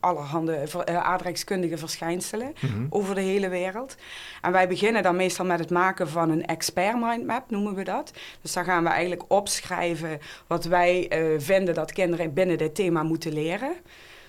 allerhande 0.00 0.66
aardrijkskundige 0.86 1.78
verschijnselen 1.78 2.52
mhm. 2.60 2.86
over 2.90 3.14
de 3.14 3.20
hele 3.20 3.48
wereld. 3.48 3.96
En 4.42 4.52
wij 4.52 4.68
beginnen 4.68 5.02
dan 5.02 5.16
meestal 5.16 5.44
met 5.44 5.58
het 5.58 5.70
maken 5.70 6.08
van 6.08 6.30
een 6.30 6.46
expert 6.46 7.00
mindmap, 7.00 7.50
noemen 7.50 7.74
we 7.74 7.84
dat. 7.84 8.12
Dus 8.40 8.52
daar 8.52 8.64
gaan 8.64 8.82
we 8.82 8.88
eigenlijk 8.88 9.22
opschrijven 9.28 10.18
wat 10.46 10.64
wij 10.64 11.18
uh, 11.18 11.40
vinden 11.40 11.74
dat 11.74 11.92
kinderen 11.92 12.34
binnen 12.34 12.58
dit 12.58 12.74
thema 12.74 13.02
moeten 13.02 13.32
leren. 13.32 13.72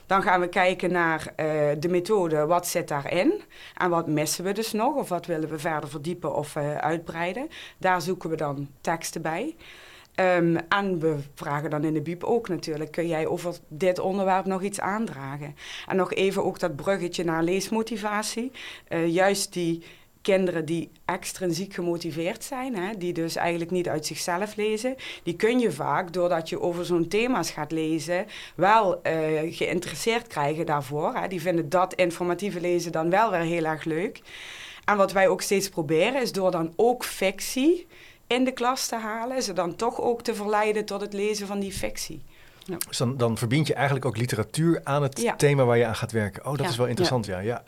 Dan 0.06 0.22
gaan 0.22 0.40
we 0.40 0.48
kijken 0.48 0.92
naar 0.92 1.20
uh, 1.20 1.46
de 1.80 1.90
methode, 1.90 2.46
wat 2.46 2.68
zit 2.68 2.88
daarin 2.88 3.42
en 3.78 3.90
wat 3.90 4.08
missen 4.08 4.44
we 4.44 4.52
dus 4.52 4.72
nog 4.72 4.96
of 4.96 5.10
wat 5.10 5.26
willen 5.26 5.50
we 5.50 5.60
verder 5.60 5.90
verdiepen 5.90 6.36
of 6.36 6.56
uh, 6.56 6.76
uitbreiden. 6.76 7.48
Daar 7.78 8.02
zoeken 8.02 8.30
we 8.30 8.36
dan 8.36 8.68
teksten 8.82 9.22
bij. 9.22 9.56
Um, 10.16 10.58
en 10.70 11.00
we 11.00 11.18
vragen 11.36 11.70
dan 11.70 11.84
in 11.84 11.94
de 11.94 12.02
biep 12.02 12.24
ook 12.24 12.50
natuurlijk, 12.50 12.92
kun 12.92 13.08
jij 13.08 13.28
over 13.28 13.56
dit 13.68 14.00
onderwerp 14.00 14.46
nog 14.46 14.62
iets 14.62 14.80
aandragen? 14.80 15.56
En 15.88 15.96
nog 15.96 16.14
even 16.14 16.44
ook 16.44 16.60
dat 16.60 16.76
bruggetje 16.76 17.24
naar 17.24 17.44
leesmotivatie. 17.44 18.52
Uh, 18.90 19.08
juist 19.08 19.54
die 19.54 19.84
kinderen 20.24 20.66
die 20.66 20.92
extrinsiek 21.06 21.74
gemotiveerd 21.74 22.44
zijn, 22.44 22.76
hè, 22.76 22.98
die 22.98 23.14
dus 23.14 23.36
eigenlijk 23.36 23.72
niet 23.72 23.90
uit 23.90 24.06
zichzelf 24.06 24.56
lezen, 24.56 24.96
die 25.24 25.36
kun 25.36 25.60
je 25.60 25.72
vaak, 25.72 26.14
doordat 26.14 26.50
je 26.50 26.62
over 26.62 26.86
zo'n 26.86 27.08
thema's 27.08 27.52
gaat 27.52 27.72
lezen, 27.72 28.26
wel 28.56 29.02
uh, 29.08 29.56
geïnteresseerd 29.56 30.28
krijgen 30.28 30.66
daarvoor. 30.66 31.14
Hè. 31.16 31.28
Die 31.28 31.42
vinden 31.42 31.70
dat 31.70 31.94
informatieve 31.94 32.62
lezen 32.62 32.92
dan 32.92 33.10
wel 33.10 33.32
weer 33.32 33.40
heel 33.40 33.66
erg 33.66 33.84
leuk. 33.84 34.22
En 34.86 34.98
wat 34.98 35.12
wij 35.12 35.28
ook 35.28 35.42
steeds 35.42 35.70
proberen, 35.70 36.22
is 36.22 36.32
door 36.32 36.52
dan 36.52 36.74
ook 36.76 37.06
fictie 37.06 37.88
in 38.28 38.44
de 38.44 38.52
klas 38.52 38.88
te 38.88 38.96
halen, 38.96 39.44
ze 39.44 39.54
dan 39.54 39.76
toch 39.76 40.02
ook 40.02 40.22
te 40.22 40.36
verleiden 40.36 40.86
tot 40.86 41.02
het 41.02 41.14
lezen 41.14 41.48
van 41.48 41.60
die 41.60 41.72
fictie. 41.72 42.24
Ja. 42.66 42.78
Dus 42.88 42.98
dan, 42.98 43.18
dan 43.18 43.38
verbind 43.38 43.68
je 43.68 43.74
eigenlijk 43.74 44.06
ook 44.06 44.18
literatuur 44.18 44.82
aan 44.84 45.04
het 45.04 45.34
thema 45.38 45.64
waar 45.64 45.78
je 45.78 45.86
aan 45.86 45.96
gaat 45.96 46.12
werken. 46.12 46.46
Oh, 46.46 46.58
dat 46.58 46.70
is 46.70 46.78
wel 46.78 46.88
interessant, 46.88 47.26
ja. 47.26 47.40
ja. 47.40 47.64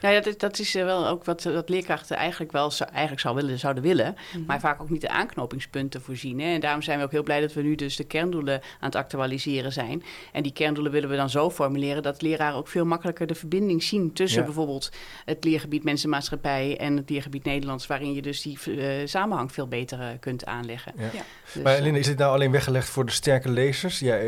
Ja. 0.00 0.08
Nou 0.08 0.14
ja, 0.14 0.20
dat, 0.20 0.40
dat 0.40 0.58
is 0.58 0.74
eh, 0.74 0.84
wel 0.84 1.06
ook 1.06 1.24
wat, 1.24 1.42
wat 1.42 1.68
leerkrachten 1.68 2.16
eigenlijk 2.16 2.52
wel 2.52 2.72
eigenlijk 2.92 3.20
zou 3.20 3.34
willen, 3.34 3.58
zouden 3.58 3.82
willen. 3.82 4.16
Mhm. 4.32 4.44
Maar 4.46 4.60
vaak 4.60 4.82
ook 4.82 4.90
niet 4.90 5.00
de 5.00 5.08
aanknopingspunten 5.08 6.02
voorzien. 6.02 6.40
Hè. 6.40 6.54
En 6.54 6.60
daarom 6.60 6.82
zijn 6.82 6.98
we 6.98 7.04
ook 7.04 7.10
heel 7.10 7.22
blij 7.22 7.40
dat 7.40 7.52
we 7.52 7.62
nu 7.62 7.74
dus 7.74 7.96
de 7.96 8.04
kerndoelen 8.04 8.60
aan 8.62 8.88
het 8.88 8.94
actualiseren 8.94 9.72
zijn. 9.72 10.02
En 10.32 10.42
die 10.42 10.52
kerndoelen 10.52 10.92
willen 10.92 11.08
we 11.08 11.16
dan 11.16 11.30
zo 11.30 11.50
formuleren 11.50 12.02
dat 12.02 12.22
leraren 12.22 12.58
ook 12.58 12.68
veel 12.68 12.84
makkelijker 12.84 13.26
de 13.26 13.34
verbinding 13.34 13.82
zien 13.82 14.12
tussen 14.12 14.44
bijvoorbeeld 14.44 14.90
het 15.24 15.44
leergebied 15.44 15.84
mensenmaatschappij 15.84 16.76
en 16.78 16.96
het 16.96 17.10
leergebied 17.10 17.44
Nederlands, 17.44 17.86
waarin 17.86 18.12
je 18.12 18.22
dus 18.22 18.42
die 18.42 18.58
uh, 18.66 18.86
samenhang 19.04 19.52
veel 19.52 19.68
beter 19.68 19.98
uh, 19.98 20.06
kunt 20.20 20.44
aanleggen. 20.44 20.92
Ja. 20.96 21.10
Dus, 21.52 21.62
maar 21.62 21.80
Linda, 21.80 21.98
is 21.98 22.06
dit 22.06 22.18
nou 22.18 22.32
alleen 22.32 22.50
weggelegd 22.50 22.88
voor 22.88 23.06
de 23.06 23.12
sterke 23.12 23.50
lezers? 23.50 23.98
Ja, 23.98 24.18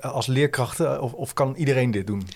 als 0.00 0.26
leerkrachten 0.26 1.02
of, 1.02 1.12
of 1.12 1.32
kan 1.32 1.54
iedereen 1.56 1.90
dit 1.90 2.06
doen? 2.06 2.26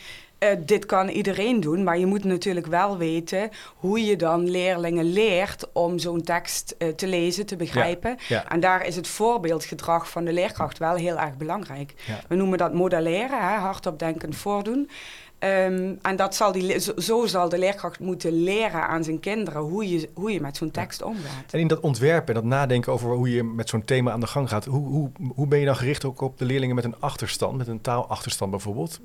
Uh, 0.43 0.49
dit 0.59 0.87
kan 0.87 1.09
iedereen 1.09 1.61
doen, 1.61 1.85
maar 1.85 1.99
je 1.99 2.07
moet 2.07 2.25
natuurlijk 2.25 2.67
wel 2.67 2.97
weten 2.97 3.51
hoe 3.77 4.05
je 4.05 4.17
dan 4.17 4.51
leerlingen 4.51 5.13
leert 5.13 5.69
om 5.73 5.99
zo'n 5.99 6.23
tekst 6.23 6.75
uh, 6.79 6.89
te 6.89 7.07
lezen, 7.07 7.47
te 7.47 7.57
begrijpen. 7.57 8.17
Ja, 8.29 8.49
En 8.49 8.61
daar 8.61 8.87
is 8.87 8.97
het 8.97 9.09
voorbeeldgedrag 9.09 10.11
van 10.11 10.25
de 10.25 10.33
leerkracht 10.33 10.79
wel 10.79 10.95
heel 10.95 11.19
erg 11.19 11.37
belangrijk. 11.37 11.95
Ja. 12.07 12.21
We 12.29 12.35
noemen 12.35 12.59
dat 12.59 12.75
modelleren, 12.75 13.49
hè, 13.49 13.57
hardop 13.57 13.99
denkend 13.99 14.37
voordoen. 14.37 14.91
Um, 15.39 15.99
en 16.03 16.17
dat 16.17 16.35
zal 16.35 16.53
die, 16.53 16.81
zo, 16.81 16.93
zo, 16.97 17.27
zal 17.27 17.49
de 17.49 17.59
leerkracht 17.59 18.01
moeten 18.01 18.43
leren 18.43 18.89
aan 18.89 19.05
zijn 19.05 19.21
kinderen 19.21 19.63
hoe 19.63 19.89
je, 19.89 20.09
hoe 20.15 20.33
je 20.33 20.41
met 20.41 20.57
zo'n 20.57 20.71
tekst 20.71 21.03
omgaat. 21.03 21.53
En 21.53 21.61
in 21.61 21.67
dat 21.67 21.81
ontwerpen 21.81 22.35
en 22.35 22.41
dat 22.41 22.51
nadenken 22.51 22.93
over 22.93 23.11
hoe 23.11 23.31
je 23.31 23.43
met 23.43 23.69
zo'n 23.69 23.85
thema 23.85 24.13
aan 24.13 24.21
de 24.21 24.27
gang 24.27 24.49
gaat, 24.49 24.65
hoe, 24.65 24.87
hoe, 24.87 25.11
hoe 25.35 25.47
ben 25.47 25.59
je 25.59 25.67
dan 25.67 25.77
gericht 25.77 26.05
ook 26.05 26.21
op 26.21 26.39
de 26.39 26.45
leerlingen 26.45 26.75
met 26.75 26.85
een 26.85 27.01
achterstand, 27.01 27.57
met 27.57 27.67
een 27.69 27.81
taalachterstand 27.81 28.51
bijvoorbeeld? 28.51 29.01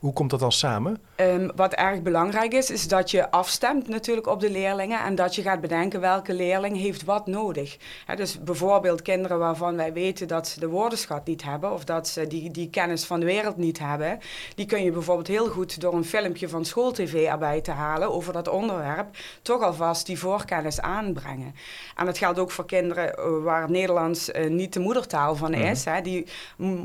Hoe 0.00 0.12
komt 0.12 0.30
dat 0.30 0.40
dan 0.40 0.52
samen? 0.52 1.00
Um, 1.16 1.50
wat 1.56 1.72
erg 1.72 2.02
belangrijk 2.02 2.52
is, 2.52 2.70
is 2.70 2.88
dat 2.88 3.10
je 3.10 3.30
afstemt 3.30 3.88
natuurlijk 3.88 4.26
op 4.26 4.40
de 4.40 4.50
leerlingen 4.50 5.00
en 5.00 5.14
dat 5.14 5.34
je 5.34 5.42
gaat 5.42 5.60
bedenken 5.60 6.00
welke 6.00 6.34
leerling 6.34 6.76
heeft 6.76 7.04
wat 7.04 7.26
nodig. 7.26 7.76
He, 8.06 8.16
dus 8.16 8.42
bijvoorbeeld 8.42 9.02
kinderen 9.02 9.38
waarvan 9.38 9.76
wij 9.76 9.92
weten 9.92 10.28
dat 10.28 10.48
ze 10.48 10.60
de 10.60 10.68
woordenschat 10.68 11.26
niet 11.26 11.42
hebben 11.42 11.72
of 11.72 11.84
dat 11.84 12.08
ze 12.08 12.26
die, 12.26 12.50
die 12.50 12.70
kennis 12.70 13.04
van 13.04 13.20
de 13.20 13.26
wereld 13.26 13.56
niet 13.56 13.78
hebben, 13.78 14.18
die 14.54 14.66
kun 14.66 14.84
je 14.84 14.92
bijvoorbeeld 14.92 15.28
heel 15.28 15.48
goed 15.48 15.80
door 15.80 15.94
een 15.94 16.04
filmpje 16.04 16.48
van 16.48 16.64
schooltv 16.64 17.26
erbij 17.28 17.60
te 17.60 17.70
halen 17.70 18.12
over 18.12 18.32
dat 18.32 18.48
onderwerp, 18.48 19.16
toch 19.42 19.62
alvast 19.62 20.06
die 20.06 20.18
voorkennis 20.18 20.80
aanbrengen. 20.80 21.54
En 21.96 22.06
dat 22.06 22.18
geldt 22.18 22.38
ook 22.38 22.50
voor 22.50 22.66
kinderen 22.66 23.14
uh, 23.18 23.44
waar 23.44 23.70
Nederlands 23.70 24.28
uh, 24.28 24.50
niet 24.50 24.72
de 24.72 24.80
moedertaal 24.80 25.36
van 25.36 25.54
is, 25.54 25.84
mm 25.84 26.00
die 26.02 26.26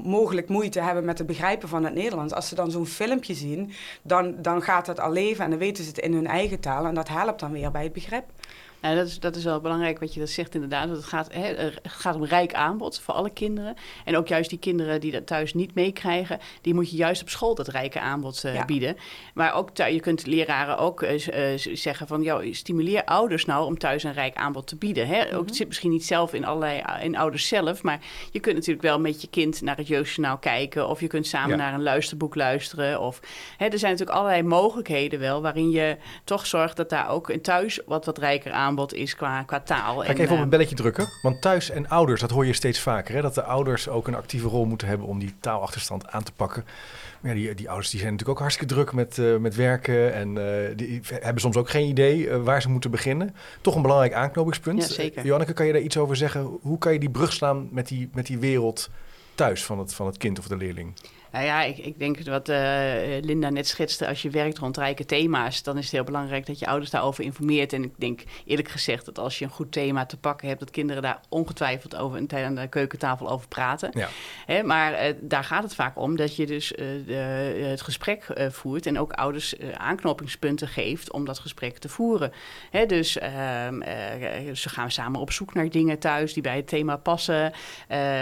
mogelijk 0.04 0.50
moeite 0.50 0.82
hebben 0.82 1.06
met 1.06 1.18
het 1.18 1.28
begrijpen 1.28 1.70
van 1.70 1.84
het 1.84 1.94
Nederlands. 1.94 2.34
Als 2.34 2.48
ze 2.48 2.56
dan 2.56 2.72
zo'n 2.72 2.86
filmpje 2.98 3.34
zien, 3.34 3.72
dan, 4.02 4.42
dan 4.42 4.62
gaat 4.62 4.88
het 4.88 5.00
al 5.00 5.12
leven 5.12 5.44
en 5.44 5.50
dan 5.50 5.60
weten 5.60 5.84
ze 5.84 5.90
het 5.90 6.00
in 6.00 6.14
hun 6.14 6.28
eigen 6.28 6.60
taal 6.60 6.86
en 6.86 6.96
dat 6.96 7.08
helpt 7.08 7.40
dan 7.40 7.52
weer 7.52 7.72
bij 7.72 7.84
het 7.84 7.94
begrip. 7.94 8.26
Ja, 8.82 8.96
dat, 8.96 9.08
is, 9.08 9.20
dat 9.20 9.36
is 9.36 9.44
wel 9.44 9.60
belangrijk 9.60 10.00
wat 10.00 10.14
je 10.14 10.20
dat 10.20 10.30
zegt 10.30 10.54
inderdaad. 10.54 10.86
Want 10.86 10.98
het 10.98 11.08
gaat, 11.08 11.34
hè, 11.34 11.42
het 11.42 11.80
gaat 11.84 12.16
om 12.16 12.26
rijk 12.26 12.54
aanbod 12.54 13.00
voor 13.00 13.14
alle 13.14 13.30
kinderen. 13.30 13.76
En 14.06 14.18
ook 14.18 14.28
juist 14.28 14.50
die 14.50 14.60
kinderen 14.60 15.00
die 15.00 15.12
dat 15.12 15.28
thuis 15.28 15.54
niet 15.54 15.76
meekrijgen... 15.76 16.40
die 16.62 16.74
moet 16.74 16.92
je 16.92 16.98
juist 16.98 17.22
op 17.22 17.30
school 17.30 17.56
dat 17.56 17.68
rijke 17.68 18.00
aanbod 18.00 18.44
uh, 18.46 18.66
bieden. 18.66 18.98
Maar 19.34 19.54
ook 19.54 19.78
je 19.78 20.00
kunt 20.00 20.26
leraren 20.26 20.78
ook 20.78 21.02
uh, 21.02 21.12
zeggen 21.56 22.08
van... 22.08 22.22
Joh, 22.22 22.54
stimuleer 22.54 23.04
ouders 23.04 23.46
nou 23.46 23.66
om 23.66 23.78
thuis 23.78 24.04
een 24.04 24.14
rijk 24.14 24.36
aanbod 24.36 24.68
te 24.68 24.76
bieden. 24.76 25.08
Hè? 25.08 25.36
Ook, 25.36 25.46
het 25.46 25.56
zit 25.56 25.68
misschien 25.68 25.92
niet 25.92 26.06
zelf 26.06 26.34
in 26.34 26.46
allerlei 26.46 26.84
in 27.02 27.18
ouders 27.18 27.48
zelf... 27.48 27.84
maar 27.84 28.00
je 28.32 28.40
kunt 28.40 28.56
natuurlijk 28.56 28.84
wel 28.84 29.00
met 29.00 29.22
je 29.22 29.28
kind 29.28 29.62
naar 29.62 29.78
het 29.78 29.88
jeugdjournaal 29.88 30.38
kijken... 30.38 30.88
of 30.88 31.00
je 31.00 31.08
kunt 31.08 31.28
samen 31.28 31.58
naar 31.58 31.74
een 31.74 31.84
luisterboek 31.84 32.36
luisteren. 32.36 33.02
Of, 33.02 33.20
hè, 33.58 33.66
er 33.66 33.80
zijn 33.80 33.92
natuurlijk 33.92 34.20
allerlei 34.20 34.44
mogelijkheden 34.44 35.20
wel... 35.20 35.42
waarin 35.42 35.70
je 35.70 35.98
toch 36.24 36.46
zorgt 36.46 36.78
dat 36.78 36.90
daar 36.90 37.10
ook 37.10 37.30
in 37.30 37.42
thuis 37.42 37.80
wat, 37.86 38.06
wat 38.06 38.18
rijker 38.18 38.52
aanbod 38.52 38.66
aanbod 38.68 38.94
is 38.94 39.16
qua, 39.16 39.44
qua 39.44 39.60
taal. 39.60 39.98
Ga 39.98 40.12
ik 40.12 40.18
even 40.18 40.32
op 40.32 40.38
een 40.38 40.44
eh, 40.44 40.50
belletje 40.50 40.76
drukken? 40.76 41.08
Want 41.22 41.42
thuis 41.42 41.70
en 41.70 41.90
ouders, 41.90 42.22
dat 42.22 42.32
hoor 42.32 42.46
je 42.46 42.54
steeds 42.54 42.80
vaker. 42.80 43.16
Hè? 43.16 43.22
Dat 43.22 43.36
de 43.36 43.44
ouders 43.44 43.90
ook 43.90 44.08
een 44.08 44.16
actieve 44.16 44.48
rol 44.48 44.66
moeten 44.66 44.88
hebben 44.88 45.08
om 45.08 45.20
die 45.20 45.34
taalachterstand 45.40 46.08
aan 46.08 46.24
te 46.24 46.32
pakken. 46.32 46.66
Maar 47.22 47.38
ja, 47.38 47.38
die, 47.38 47.56
die 47.56 47.68
ouders 47.68 47.90
die 47.90 48.00
zijn 48.00 48.12
natuurlijk 48.12 48.38
ook 48.38 48.46
hartstikke 48.46 48.74
druk 48.74 48.94
met, 48.94 49.18
uh, 49.18 49.38
met 49.38 49.56
werken. 49.56 50.14
En 50.14 50.28
uh, 50.36 50.76
die 50.76 51.02
hebben 51.10 51.42
soms 51.42 51.56
ook 51.56 51.70
geen 51.70 51.88
idee 51.88 52.28
uh, 52.28 52.44
waar 52.44 52.62
ze 52.62 52.70
moeten 52.70 52.92
beginnen. 52.92 53.36
Toch 53.62 53.76
een 53.76 53.82
belangrijk 53.82 54.14
aanknopingspunt. 54.14 54.88
Ja, 54.88 54.94
zeker. 54.94 55.26
Janneke, 55.26 55.54
kan 55.54 55.66
je 55.66 55.74
daar 55.74 55.82
iets 55.82 55.98
over 55.98 56.16
zeggen? 56.16 56.58
Hoe 56.62 56.78
kan 56.78 56.94
je 56.94 57.00
die 57.00 57.10
brug 57.10 57.34
slaan 57.34 57.68
met 57.72 57.88
die, 57.88 58.10
met 58.14 58.26
die 58.26 58.38
wereld 58.38 58.90
thuis 59.36 59.64
van 59.66 59.80
het, 59.80 59.94
van 59.94 60.06
het 60.06 60.18
kind 60.18 60.40
of 60.40 60.48
de 60.48 60.58
leerling? 60.58 60.94
Nou 61.32 61.46
ja, 61.46 61.64
ik, 61.64 61.78
ik 61.78 62.00
denk 62.00 62.20
wat 62.20 62.50
uh, 62.50 62.58
Linda 63.22 63.50
net 63.50 63.68
schetste. 63.68 64.08
Als 64.08 64.22
je 64.22 64.30
werkt 64.30 64.58
rond 64.58 64.78
rijke 64.78 65.06
thema's, 65.06 65.64
dan 65.64 65.78
is 65.78 65.84
het 65.84 65.92
heel 65.92 66.04
belangrijk 66.04 66.46
dat 66.46 66.60
je 66.60 66.68
ouders 66.68 66.92
daarover 66.92 67.24
informeert. 67.24 67.74
En 67.74 67.84
ik 67.84 67.94
denk 67.98 68.24
eerlijk 68.46 68.70
gezegd 68.70 69.06
dat 69.06 69.20
als 69.20 69.40
je 69.40 69.46
een 69.46 69.52
goed 69.52 69.72
thema 69.72 70.06
te 70.06 70.18
pakken 70.18 70.48
hebt, 70.48 70.60
dat 70.60 70.72
kinderen 70.72 71.02
daar 71.02 71.22
ongetwijfeld 71.30 71.96
over 71.96 72.26
aan 72.30 72.56
de 72.56 72.68
keukentafel 72.68 73.30
over 73.30 73.48
praten. 73.48 73.90
Ja. 73.94 74.10
Hè, 74.46 74.64
maar 74.64 75.08
uh, 75.08 75.14
daar 75.22 75.44
gaat 75.44 75.64
het 75.64 75.76
vaak 75.76 75.98
om 75.98 76.16
dat 76.16 76.36
je 76.36 76.46
dus 76.46 76.72
uh, 76.72 76.78
de, 77.06 77.14
het 77.70 77.82
gesprek 77.82 78.26
voert 78.52 78.86
en 78.86 79.00
ook 79.00 79.14
ouders 79.14 79.56
aanknopingspunten 79.74 80.68
geeft 80.68 81.12
om 81.12 81.26
dat 81.26 81.40
gesprek 81.40 81.78
te 81.78 81.90
voeren. 81.90 82.32
Hè, 82.72 82.86
dus 82.86 83.18
ehm, 83.18 83.82
ze 84.54 84.70
gaan 84.70 84.92
samen 84.92 85.20
op 85.20 85.32
zoek 85.32 85.54
naar 85.54 85.70
dingen 85.70 86.00
thuis 86.00 86.34
die 86.34 86.44
bij 86.44 86.56
het 86.56 86.68
thema 86.68 86.98
passen. 86.98 87.54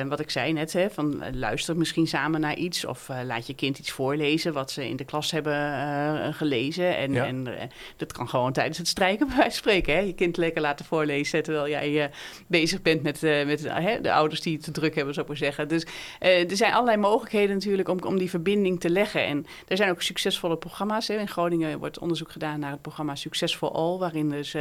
wat 0.08 0.20
ik 0.20 0.30
zei 0.30 0.54
net, 0.54 0.74
hè, 0.74 0.90
van 0.90 1.24
luister 1.38 1.78
misschien 1.78 2.08
samen 2.08 2.42
naar 2.42 2.56
iets 2.56 2.86
of 2.86 2.95
uh, 3.10 3.18
laat 3.24 3.48
je 3.48 3.54
kind 3.54 3.80
iets 3.80 3.92
voorlezen 3.92 4.54
wat 4.54 4.72
ze 4.72 4.88
in 4.88 4.96
de 4.96 5.06
klas 5.06 5.32
hebben 5.32 5.54
uh, 5.54 6.34
gelezen. 6.34 6.98
En, 6.98 7.16
en 7.16 7.48
uh, 7.48 7.54
dat 7.98 8.12
kan 8.12 8.30
gewoon 8.30 8.52
tijdens 8.52 8.78
het 8.78 8.88
strijken 8.88 9.28
bij 9.28 9.36
wijze 9.36 9.52
van 9.52 9.60
spreken. 9.60 9.94
Hè? 9.94 10.00
Je 10.00 10.14
kind 10.14 10.38
lekker 10.38 10.62
laten 10.62 10.86
voorlezen 10.86 11.44
terwijl 11.44 11.70
jij 11.70 12.12
bezig 12.48 12.82
bent 12.82 13.04
met, 13.04 13.22
met 13.22 13.62
de 14.02 14.12
ouders 14.14 14.42
die 14.42 14.54
het 14.54 14.64
te 14.64 14.72
druk 14.72 14.96
hebben, 14.96 15.14
zou 15.14 15.26
ik 15.26 15.32
maar 15.32 15.42
zeggen. 15.42 15.68
Dus 15.68 15.86
er 16.20 16.58
zijn 16.58 16.74
allerlei 16.74 16.98
mogelijkheden 16.98 17.56
natuurlijk 17.56 17.90
om, 17.90 18.00
om 18.00 18.18
die 18.18 18.30
verbinding 18.30 18.80
te 18.80 18.90
leggen. 18.90 19.26
En 19.26 19.46
er 19.68 19.78
zijn 19.78 19.90
ook 19.90 20.02
succesvolle 20.02 20.58
programma's. 20.58 21.08
Hè? 21.08 21.18
In 21.18 21.28
Groningen 21.28 21.80
wordt 21.80 22.00
onderzoek 22.00 22.32
gedaan 22.32 22.60
naar 22.60 22.72
het 22.72 22.82
programma 22.82 23.16
Succesvol 23.16 23.74
All, 23.74 23.98
waarin 23.98 24.30
dus 24.30 24.56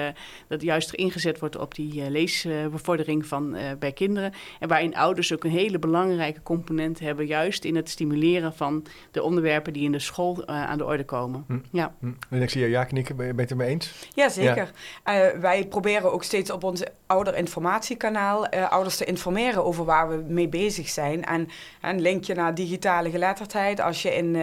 dat 0.49 0.63
juist 0.63 0.93
ingezet 0.93 1.39
wordt 1.39 1.57
op 1.57 1.75
die 1.75 2.11
leesbevordering 2.11 3.27
van 3.27 3.57
bij 3.79 3.93
kinderen. 3.93 4.33
En 4.61 4.69
waarin 4.69 4.97
ouders 4.97 5.33
ook 5.33 5.45
een 5.45 5.51
hele 5.51 5.79
belangrijke 5.79 6.43
component 6.43 7.01
hebben, 7.01 7.27
juist 7.27 7.65
in 7.65 7.77
het 7.77 7.89
stimuleren 7.89 8.24
van 8.55 8.87
de 9.11 9.23
onderwerpen 9.23 9.73
die 9.73 9.85
in 9.85 9.93
de 9.93 9.99
school 9.99 10.39
uh, 10.41 10.65
aan 10.65 10.79
de 10.79 10.85
orde 10.85 11.05
komen. 11.05 11.45
Hm. 11.47 11.59
Ja. 11.71 11.95
Hm. 11.99 12.13
En 12.31 12.43
ik 12.43 12.51
zie 12.51 12.61
je 12.61 12.69
ja 12.69 12.85
knikken, 12.85 13.17
ben 13.17 13.27
je 13.27 13.33
het 13.37 13.51
ermee 13.51 13.69
eens? 13.69 14.09
Ja, 14.15 14.29
zeker. 14.29 14.73
Ja. 15.05 15.33
Uh, 15.33 15.41
wij 15.41 15.67
proberen 15.67 16.13
ook 16.13 16.25
steeds 16.25 16.51
op 16.51 16.65
ons 16.65 16.83
ouderinformatiekanaal 17.07 18.55
uh, 18.55 18.71
ouders 18.71 18.97
te 18.97 19.05
informeren 19.05 19.65
over 19.65 19.85
waar 19.85 20.09
we 20.09 20.25
mee 20.29 20.49
bezig 20.49 20.89
zijn. 20.89 21.25
En 21.25 21.49
een 21.81 22.01
linkje 22.01 22.35
naar 22.35 22.55
digitale 22.55 23.11
geletterdheid. 23.11 23.81
Als 23.81 24.03
je 24.03 24.15
in 24.15 24.37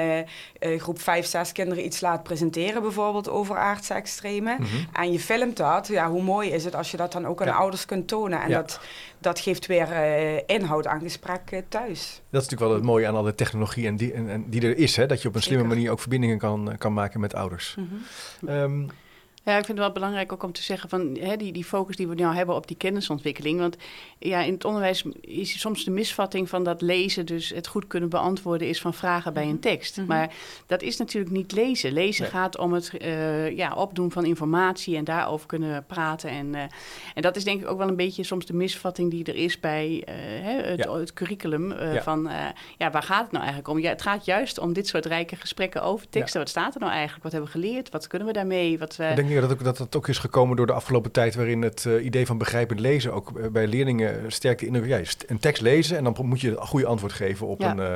groep 0.80 1.02
5, 1.02 1.26
6 1.26 1.52
kinderen 1.52 1.86
iets 1.86 2.02
laat 2.02 2.24
presenteren, 2.24 2.82
bijvoorbeeld 2.82 3.30
over 3.30 3.58
aardse 3.58 3.94
extremen, 3.94 4.56
mm 4.60 4.65
-hmm. 4.65 4.88
en 4.94 5.12
je 5.12 5.20
filmt 5.20 5.58
dat, 5.58 5.88
ja, 5.88 6.10
hoe 6.10 6.24
mooi 6.24 6.50
is 6.50 6.63
het 6.63 6.76
als 6.76 6.91
je 6.91 6.98
dat 6.98 7.12
dan 7.12 7.26
ook 7.26 7.41
aan 7.41 7.48
ja. 7.48 7.54
ouders 7.54 7.86
kunt 7.86 8.08
tonen. 8.08 8.41
En 8.41 8.50
ja. 8.50 8.58
dat, 8.58 8.80
dat 9.22 9.40
geeft 9.40 9.66
weer 9.66 9.90
inhoud 10.46 10.88
aan 10.88 11.02
gesprek 11.02 11.64
thuis. 11.70 12.22
Dat 12.30 12.42
is 12.42 12.50
natuurlijk 12.50 12.62
wel 12.62 12.74
het 12.74 12.84
mooie 12.84 13.08
aan 13.08 13.16
alle 13.16 13.36
technologie 13.36 13.88
en 13.88 13.96
die, 13.96 14.14
en, 14.14 14.30
en 14.30 14.50
die 14.50 14.62
er 14.62 14.78
is. 14.78 14.96
Hè? 14.96 15.06
Dat 15.06 15.22
je 15.22 15.28
op 15.28 15.36
een 15.36 15.42
slimme 15.42 15.64
manier 15.64 15.92
ook 15.92 16.00
verbindingen 16.00 16.38
kan, 16.38 16.76
kan 16.78 16.94
maken 16.94 17.20
met 17.20 17.36
ouders. 17.36 17.76
Mm 17.78 17.90
-hmm. 18.40 18.50
um, 18.50 18.90
ja, 19.44 19.58
ik 19.58 19.66
vind 19.66 19.78
het 19.78 19.88
wel 19.88 19.92
belangrijk 19.92 20.34
ook 20.34 20.44
om 20.44 20.52
te 20.52 20.64
zeggen 20.64 20.90
van 20.90 21.18
hè, 21.20 21.38
die, 21.38 21.52
die 21.52 21.64
focus 21.64 21.96
die 21.96 22.08
we 22.08 22.16
nu 22.16 22.24
hebben 22.24 22.56
op 22.56 22.68
die 22.68 22.78
kennisontwikkeling. 22.78 23.60
Want 23.60 23.78
ja, 24.20 24.42
in 24.42 24.54
het 24.54 24.66
onderwijs 24.66 25.04
is 25.22 25.60
soms 25.60 25.84
de 25.84 25.92
misvatting 25.92 26.50
van 26.50 26.64
dat 26.64 26.82
lezen, 26.82 27.26
dus 27.26 27.50
het 27.50 27.68
goed 27.68 27.88
kunnen 27.88 28.10
beantwoorden, 28.10 28.68
is 28.68 28.82
van 28.82 28.94
vragen 28.94 29.34
bij 29.34 29.44
een 29.44 29.50
mhm. 29.50 29.60
tekst. 29.60 29.98
Mm 29.98 30.04
-hmm. 30.04 30.16
Maar 30.16 30.34
dat 30.66 30.82
is 30.82 30.98
natuurlijk 30.98 31.32
niet 31.32 31.52
lezen. 31.52 31.94
Lezen 31.94 32.22
nee. 32.22 32.32
gaat 32.32 32.58
om 32.58 32.74
het 32.74 32.92
uh, 33.02 33.58
ja, 33.58 33.74
opdoen 33.74 34.12
van 34.12 34.26
informatie 34.26 34.98
en 34.98 35.04
daarover 35.04 35.48
kunnen 35.48 35.86
praten. 35.86 36.30
En, 36.30 36.48
uh, 36.48 36.62
en 37.16 37.22
dat 37.22 37.36
is 37.36 37.44
denk 37.44 37.62
ik 37.62 37.68
ook 37.68 37.78
wel 37.78 37.88
een 37.88 37.96
beetje 37.96 38.24
soms 38.24 38.46
de 38.46 38.54
misvatting 38.54 39.12
die 39.12 39.26
er 39.26 39.36
is 39.36 39.60
bij 39.60 40.04
uh, 40.10 40.16
het, 40.70 40.84
ja. 40.84 40.94
het, 40.94 41.14
curriculum. 41.14 41.74
Ja. 41.74 42.02
Van 42.02 42.30
ja, 42.78 42.92
waar 42.92 43.04
gaat 43.04 43.22
het 43.22 43.32
nou 43.32 43.44
eigenlijk 43.44 43.74
om? 43.74 43.80
Ja, 43.80 43.90
het 43.90 44.02
gaat 44.02 44.26
juist 44.26 44.60
om 44.60 44.74
dit 44.74 44.88
soort 44.88 45.06
rijke 45.06 45.36
gesprekken 45.36 45.84
over 45.84 46.10
teksten. 46.10 46.40
Wat 46.40 46.50
staat 46.50 46.74
er 46.74 46.80
nou 46.80 46.92
eigenlijk? 46.92 47.24
Wat 47.24 47.32
hebben 47.32 47.52
we 47.52 47.60
geleerd? 47.60 47.90
Wat 47.90 48.08
kunnen 48.08 48.28
we 48.28 48.34
daarmee? 48.34 48.80
Wat, 48.80 48.98
denk 49.34 49.41
dat, 49.41 49.52
ook, 49.52 49.63
dat 49.63 49.78
dat 49.78 49.96
ook 49.96 50.08
is 50.08 50.17
gekomen 50.17 50.56
door 50.56 50.67
de 50.67 50.74
afgelopen 50.74 51.12
tijd, 51.12 51.36
waarin 51.36 51.62
het 51.62 51.86
uh, 51.88 52.06
idee 52.06 52.26
van 52.26 52.38
begrijpend 52.38 52.80
lezen 52.80 53.13
ook 53.13 53.32
uh, 53.38 53.48
bij 53.48 53.67
leerlingen 53.67 54.32
sterk 54.32 54.60
de 54.60 54.65
indruk. 54.65 54.86
Ja, 54.86 55.02
een 55.28 55.39
tekst 55.39 55.62
lezen 55.62 55.98
en 55.98 56.04
dan 56.04 56.15
moet 56.22 56.41
je 56.41 56.50
een 56.50 56.67
goede 56.67 56.86
antwoord 56.86 57.13
geven 57.13 57.48
op 57.48 57.62
ja. 57.62 57.72
een, 57.72 57.91
uh, 57.91 57.96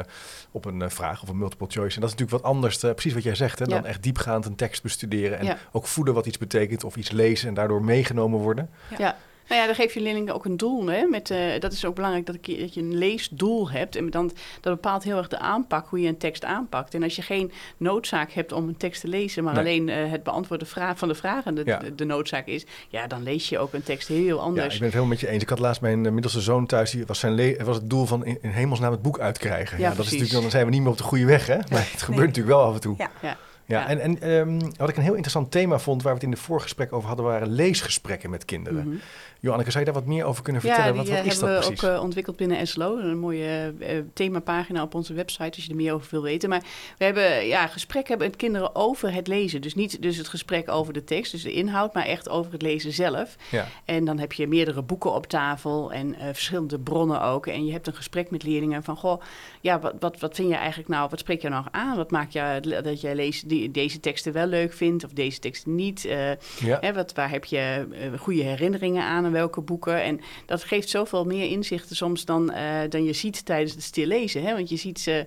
op 0.52 0.66
een 0.66 0.92
vraag 0.92 1.22
of 1.22 1.30
een 1.30 1.38
multiple 1.38 1.68
choice. 1.70 1.96
En 1.96 2.02
dat 2.02 2.10
is 2.10 2.16
natuurlijk 2.16 2.44
wat 2.44 2.52
anders, 2.52 2.78
precies 2.78 3.14
wat 3.14 3.24
jij 3.24 3.36
zegt, 3.36 3.60
hè, 3.60 3.66
dan 3.66 3.82
ja. 3.82 3.88
echt 3.88 4.04
diepgaand 4.04 4.46
een 4.46 4.56
tekst 4.56 4.84
bestuderen 4.84 5.40
en 5.40 5.58
ook 5.72 5.88
voeden 5.88 6.14
wat 6.14 6.26
iets 6.26 6.38
betekent 6.38 6.84
of 6.84 6.96
iets 6.96 7.12
lezen 7.12 7.48
en 7.48 7.54
daardoor 7.54 7.84
meegenomen 7.84 8.40
worden. 8.40 8.70
ja. 8.98 9.18
Nou 9.48 9.62
ja, 9.62 9.66
dan 9.66 9.76
geef 9.76 9.94
je 9.94 10.02
leerlingen 10.02 10.34
ook 10.34 10.46
een 10.46 10.58
doel. 10.58 10.88
Hè? 10.88 11.06
Met, 11.06 11.30
uh, 11.30 11.60
dat 11.60 11.74
is 11.74 11.86
ook 11.86 11.96
belangrijk 11.96 12.26
dat, 12.26 12.36
ik, 12.36 12.60
dat 12.60 12.74
je 12.74 12.82
een 12.82 12.98
leesdoel 12.98 13.72
hebt. 13.72 13.96
En 13.96 14.10
dan, 14.10 14.32
dat 14.62 14.74
bepaalt 14.74 15.04
heel 15.04 15.18
erg 15.18 15.28
de 15.28 15.40
aanpak, 15.40 15.88
hoe 15.88 16.02
je 16.02 16.08
een 16.08 16.18
tekst 16.18 16.46
aanpakt. 16.46 16.94
En 16.94 17.04
als 17.04 17.16
je 17.16 17.22
geen 17.22 17.52
noodzaak 17.78 18.32
hebt 18.32 18.52
om 18.52 18.68
een 18.68 18.78
tekst 18.78 19.02
te 19.02 19.08
lezen, 19.08 19.44
maar 19.44 19.54
nee. 19.54 19.64
alleen 19.64 19.88
uh, 19.88 20.12
het 20.12 20.24
beantwoorden 20.24 20.68
vraag, 20.68 20.98
van 20.98 21.08
de 21.08 21.16
vragen 21.16 21.56
de, 21.56 21.62
ja. 21.66 21.80
de, 21.80 21.96
de, 21.96 22.06
noodzaak 22.06 22.48
is, 22.48 22.66
ja, 22.90 23.08
dan 23.08 23.24
lees 23.24 23.50
je 23.50 23.60
ook 23.60 23.74
een 23.74 23.84
tekst 23.84 24.08
heel 24.08 24.40
anders. 24.40 24.66
Ja, 24.66 24.74
ik 24.74 24.78
ben 24.78 24.84
het 24.84 24.94
helemaal 24.94 25.14
met 25.14 25.20
je 25.20 25.28
eens. 25.28 25.44
Ik 25.44 25.50
had 25.50 25.60
laatst 25.60 25.82
mijn 25.82 26.06
uh, 26.06 26.12
middelste 26.12 26.42
zoon 26.42 26.66
thuis, 26.66 26.92
die 26.92 27.06
was, 27.06 27.20
zijn 27.20 27.64
was 27.64 27.76
het 27.76 27.90
doel 27.90 28.06
van 28.06 28.26
in, 28.26 28.38
in 28.42 28.50
hemelsnaam 28.50 28.92
het 28.92 29.02
boek 29.02 29.20
uitkrijgen. 29.20 29.78
Ja, 29.78 29.90
ja 29.90 29.96
dat 29.96 30.06
is 30.06 30.12
natuurlijk, 30.12 30.42
dan 30.42 30.52
zijn 30.52 30.66
we 30.66 30.72
niet 30.72 30.82
meer 30.82 30.92
op 30.92 30.98
de 30.98 31.04
goede 31.04 31.26
weg, 31.26 31.48
hè? 31.48 31.56
Maar 31.56 31.90
het 31.92 32.02
gebeurt 32.02 32.08
nee. 32.08 32.28
natuurlijk 32.28 32.56
wel 32.56 32.62
af 32.62 32.74
en 32.74 32.82
toe. 32.82 32.96
Ja. 33.22 33.38
Ja. 33.66 33.80
Ja, 33.80 33.88
en, 33.88 34.00
en 34.00 34.30
um, 34.30 34.60
wat 34.78 34.90
ik 34.90 34.98
een 34.98 35.04
heel 35.04 35.14
interessant 35.14 35.52
thema 35.52 35.80
vond, 35.80 36.02
waar 36.02 36.12
we 36.12 36.18
het 36.18 36.28
in 36.28 36.36
de 36.36 36.42
voorgesprek 36.42 36.94
over 36.94 37.08
hadden, 37.08 37.26
waren 37.26 37.52
leesgesprekken 37.52 38.30
met 38.30 38.46
kinderen. 38.46 38.84
Mm 38.84 38.92
-hmm. 38.92 39.02
Joanneke, 39.40 39.72
zou 39.72 39.86
je 39.86 39.92
daar 39.92 40.02
wat 40.02 40.10
meer 40.10 40.26
over 40.26 40.44
kunnen 40.44 40.62
vertellen? 40.62 40.86
Ja, 40.86 40.92
die 40.92 41.02
wat, 41.02 41.10
wat 41.10 41.26
uh, 41.26 41.32
is 41.32 41.40
dat 41.40 41.50
hebben 41.50 41.68
precies? 41.68 41.82
we 41.82 41.88
ook 41.88 41.98
uh, 41.98 42.04
ontwikkeld 42.04 42.36
binnen 42.36 42.68
SLO. 42.68 42.98
Een 42.98 43.18
mooie 43.18 43.74
uh, 43.80 43.88
themapagina 44.14 44.82
op 44.82 44.96
onze 44.96 45.14
website, 45.14 45.56
als 45.56 45.64
je 45.64 45.70
er 45.70 45.76
meer 45.76 45.94
over 45.94 46.08
wil 46.12 46.22
weten. 46.22 46.50
Maar 46.50 46.64
we 46.98 47.06
hebben 47.06 47.46
ja, 47.46 47.68
gesprekken 47.68 48.18
met 48.18 48.36
kinderen 48.36 48.76
over 48.76 49.14
het 49.14 49.28
lezen. 49.28 49.62
Dus 49.62 49.76
niet 49.76 50.02
dus 50.02 50.18
het 50.18 50.28
gesprek 50.28 50.72
over 50.72 50.94
de 50.94 51.04
tekst, 51.04 51.32
dus 51.32 51.44
de 51.44 51.54
inhoud, 51.54 51.94
maar 51.94 52.06
echt 52.06 52.30
over 52.30 52.52
het 52.52 52.62
lezen 52.62 52.92
zelf. 52.92 53.36
Ja. 53.52 53.68
En 53.86 54.06
dan 54.06 54.20
heb 54.20 54.34
je 54.34 54.48
meerdere 54.48 54.82
boeken 54.82 55.14
op 55.14 55.28
tafel 55.28 55.92
en 55.92 56.16
verschillende 56.20 56.80
bronnen 56.80 57.22
ook. 57.22 57.48
En 57.48 57.66
je 57.66 57.72
hebt 57.72 57.88
een 57.88 57.96
gesprek 57.96 58.32
met 58.32 58.44
leerlingen 58.44 58.84
van, 58.84 58.98
goh, 58.98 59.22
ja, 59.62 59.80
wat, 59.80 59.94
wat, 60.00 60.20
wat 60.20 60.36
vind 60.36 60.50
je 60.50 60.56
eigenlijk 60.56 60.90
nou, 60.90 61.10
wat 61.10 61.20
spreek 61.20 61.42
je 61.42 61.50
nou 61.50 61.66
aan? 61.72 61.98
Wat 61.98 62.12
maakt 62.12 62.34
je 62.34 62.82
dat 62.84 63.02
jij 63.02 63.16
leest 63.16 63.50
die, 63.60 63.72
deze 63.72 64.00
teksten 64.00 64.34
wel 64.34 64.48
leuk 64.48 64.74
vindt 64.74 65.04
of 65.04 65.12
deze 65.12 65.40
teksten 65.40 65.76
niet? 65.76 66.02
ja. 66.02 66.78
hè, 66.82 66.94
wat, 66.94 67.14
waar 67.14 67.30
heb 67.30 67.46
je 67.46 67.88
goede 68.20 68.44
herinneringen 68.44 69.04
aan 69.04 69.26
en 69.26 69.32
welke 69.32 69.62
boeken? 69.62 70.04
En 70.04 70.22
dat 70.46 70.64
geeft 70.64 70.90
zoveel 70.90 71.26
meer 71.26 71.50
inzichten 71.50 71.96
soms 71.96 72.26
dan, 72.26 72.52
uh, 72.52 72.80
dan 72.90 73.04
je 73.04 73.14
ziet 73.14 73.46
tijdens 73.46 73.74
het 73.74 73.84
stil 73.84 74.06
lezen. 74.06 74.44
Hè? 74.44 74.54
Want 74.54 74.70
je 74.70 74.76
ziet 74.76 75.00
ze 75.00 75.26